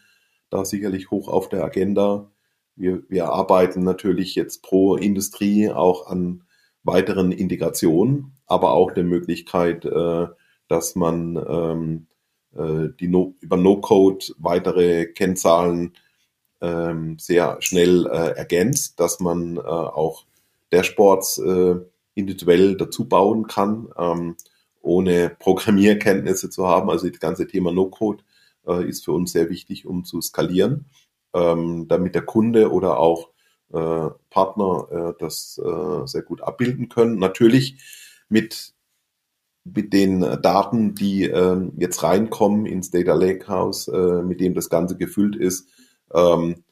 [0.50, 2.30] da sicherlich hoch auf der Agenda.
[2.76, 6.44] Wir, wir arbeiten natürlich jetzt pro Industrie auch an
[6.82, 10.26] weiteren Integrationen, aber auch der Möglichkeit, äh,
[10.68, 12.06] dass man ähm,
[12.54, 15.94] äh, die no über No-Code weitere Kennzahlen
[16.60, 20.24] ähm, sehr schnell äh, ergänzt, dass man äh, auch
[20.70, 21.76] Dashboards äh,
[22.16, 24.36] individuell dazu bauen kann, ähm,
[24.80, 26.90] ohne Programmierkenntnisse zu haben.
[26.90, 28.24] Also das ganze Thema No-Code
[28.66, 30.86] äh, ist für uns sehr wichtig, um zu skalieren,
[31.34, 33.30] ähm, damit der Kunde oder auch
[33.72, 37.18] äh, Partner äh, das äh, sehr gut abbilden können.
[37.18, 37.82] Natürlich
[38.28, 38.74] mit
[39.64, 44.96] mit den Daten, die ähm, jetzt reinkommen ins Data Lakehouse, äh, mit dem das Ganze
[44.96, 45.68] gefüllt ist,
[46.14, 46.62] ähm,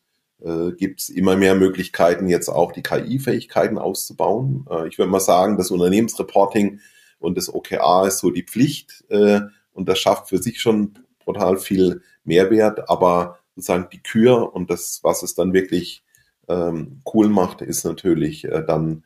[0.44, 4.66] äh, gibt es immer mehr Möglichkeiten, jetzt auch die KI-Fähigkeiten auszubauen.
[4.70, 6.80] Äh, ich würde mal sagen, das Unternehmensreporting
[7.18, 9.40] und das OKR ist so die Pflicht äh,
[9.72, 15.00] und das schafft für sich schon brutal viel Mehrwert, aber sozusagen die Kür und das,
[15.02, 16.04] was es dann wirklich
[16.48, 19.04] ähm, cool macht, ist natürlich äh, dann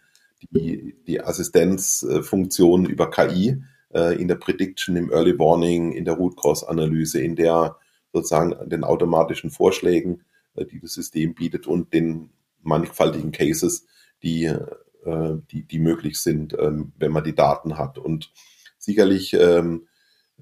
[0.51, 3.63] die, die Assistenzfunktion über KI
[3.95, 7.77] äh, in der Prediction, im Early Warning, in der Root Cause Analyse, in der
[8.13, 12.31] sozusagen den automatischen Vorschlägen, äh, die das System bietet und den
[12.63, 13.87] mannigfaltigen Cases,
[14.23, 17.99] die, äh, die, die möglich sind, ähm, wenn man die Daten hat.
[17.99, 18.33] Und
[18.79, 19.87] sicherlich ähm,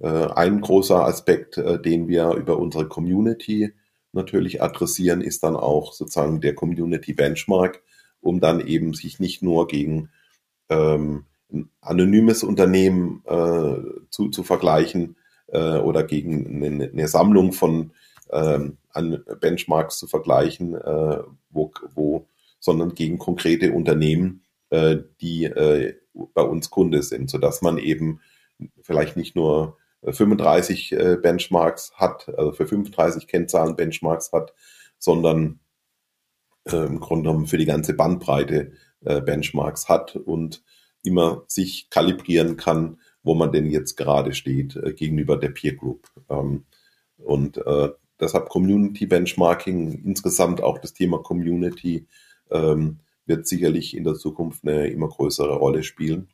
[0.00, 3.72] äh, ein großer Aspekt, äh, den wir über unsere Community
[4.12, 7.82] natürlich adressieren, ist dann auch sozusagen der Community Benchmark,
[8.20, 10.10] um dann eben sich nicht nur gegen
[10.68, 13.76] ähm, ein anonymes Unternehmen äh,
[14.10, 15.16] zu, zu vergleichen
[15.48, 17.92] äh, oder gegen eine, eine Sammlung von
[18.30, 22.26] ähm, an Benchmarks zu vergleichen, äh, wo, wo,
[22.58, 25.94] sondern gegen konkrete Unternehmen, äh, die äh,
[26.34, 28.20] bei uns Kunde sind, sodass man eben
[28.82, 34.54] vielleicht nicht nur 35 äh, Benchmarks hat, also für 35 Kennzahlen Benchmarks hat,
[34.98, 35.60] sondern
[36.64, 38.72] äh, im Grunde genommen für die ganze Bandbreite
[39.04, 40.62] äh, Benchmarks hat und
[41.02, 46.08] immer sich kalibrieren kann, wo man denn jetzt gerade steht äh, gegenüber der Peer Group.
[46.28, 46.64] Ähm,
[47.18, 47.90] und äh,
[48.20, 52.06] deshalb Community Benchmarking, insgesamt auch das Thema Community
[52.50, 56.28] ähm, wird sicherlich in der Zukunft eine immer größere Rolle spielen.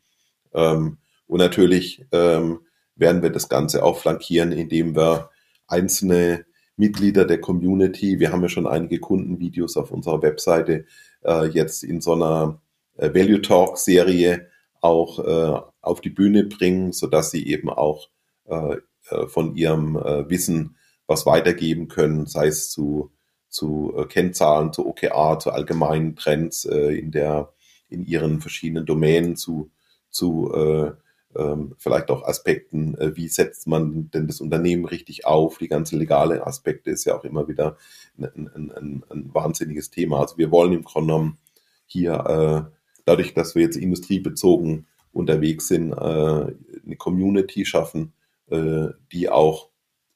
[0.52, 2.60] Ähm, und natürlich ähm,
[2.94, 5.30] werden wir das Ganze auch flankieren, indem wir
[5.66, 6.44] einzelne
[6.76, 10.84] Mitglieder der Community, wir haben ja schon einige Kundenvideos auf unserer Webseite,
[11.24, 12.60] äh, jetzt in so einer
[12.96, 14.48] äh, Value Talk Serie
[14.80, 18.08] auch äh, auf die Bühne bringen, sodass sie eben auch
[18.46, 18.76] äh,
[19.10, 20.76] äh, von ihrem Wissen
[21.06, 23.12] was weitergeben können, sei es zu,
[23.48, 27.52] zu äh, Kennzahlen, zu OKR, zu allgemeinen Trends äh, in der
[27.88, 29.70] in ihren verschiedenen Domänen, zu,
[30.08, 30.92] zu äh,
[31.36, 35.98] ähm, vielleicht auch Aspekten, äh, wie setzt man denn das Unternehmen richtig auf, die ganzen
[35.98, 37.76] legale Aspekte ist ja auch immer wieder
[38.18, 40.20] ein, ein, ein, ein wahnsinniges Thema.
[40.20, 41.38] Also wir wollen im Grunde genommen
[41.86, 42.12] hier
[42.72, 45.96] äh, dadurch, dass wir jetzt industriebezogen unterwegs sind, äh,
[46.84, 48.12] eine Community schaffen,
[48.50, 49.68] äh, die auch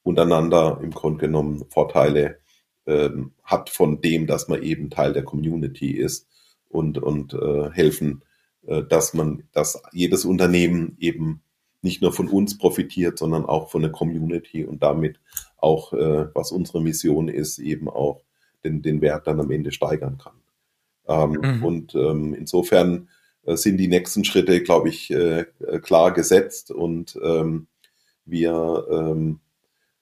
[0.06, 2.38] untereinander im Grunde genommen Vorteile
[2.86, 6.28] ähm, hat von dem, dass man eben Teil der Community ist
[6.68, 8.22] und, und äh, helfen,
[8.66, 11.42] äh, dass man, dass jedes Unternehmen eben
[11.82, 15.18] nicht nur von uns profitiert, sondern auch von der Community und damit
[15.56, 18.22] auch, äh, was unsere Mission ist, eben auch
[18.64, 20.36] den, den Wert dann am Ende steigern kann.
[21.08, 21.64] Ähm, mhm.
[21.64, 23.08] Und ähm, insofern
[23.44, 25.46] äh, sind die nächsten Schritte, glaube ich, äh,
[25.82, 27.66] klar gesetzt und ähm,
[28.24, 29.40] wir ähm,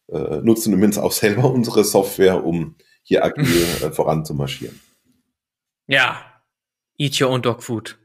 [0.08, 4.80] äh, nutzen übrigens auch selber unsere Software, um hier agil äh, voranzumarschieren.
[5.86, 6.20] Ja,
[6.98, 7.98] eat your own dog food.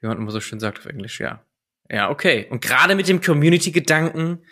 [0.00, 1.44] Wie man immer so schön sagt auf Englisch, ja.
[1.90, 2.46] Ja, okay.
[2.50, 4.44] Und gerade mit dem Community-Gedanken,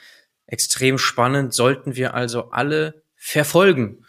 [0.47, 4.05] extrem spannend, sollten wir also alle verfolgen,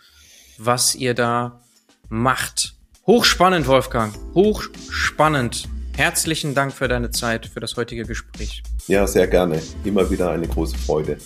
[0.57, 1.63] was ihr da
[2.09, 2.75] macht.
[3.07, 4.13] Hochspannend, Wolfgang.
[4.33, 5.67] Hochspannend.
[5.95, 8.63] Herzlichen Dank für deine Zeit, für das heutige Gespräch.
[8.87, 9.61] Ja, sehr gerne.
[9.83, 11.17] Immer wieder eine große Freude.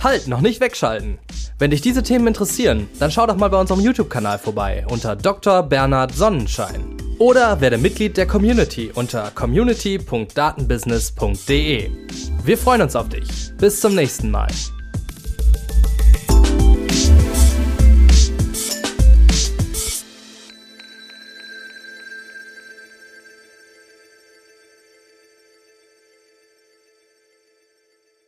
[0.00, 1.18] Halt, noch nicht wegschalten.
[1.58, 5.64] Wenn dich diese Themen interessieren, dann schau doch mal bei unserem YouTube-Kanal vorbei unter Dr.
[5.64, 6.96] Bernhard Sonnenschein.
[7.18, 11.90] Oder werde Mitglied der Community unter community.datenbusiness.de.
[12.44, 13.50] Wir freuen uns auf dich.
[13.58, 14.46] Bis zum nächsten Mal.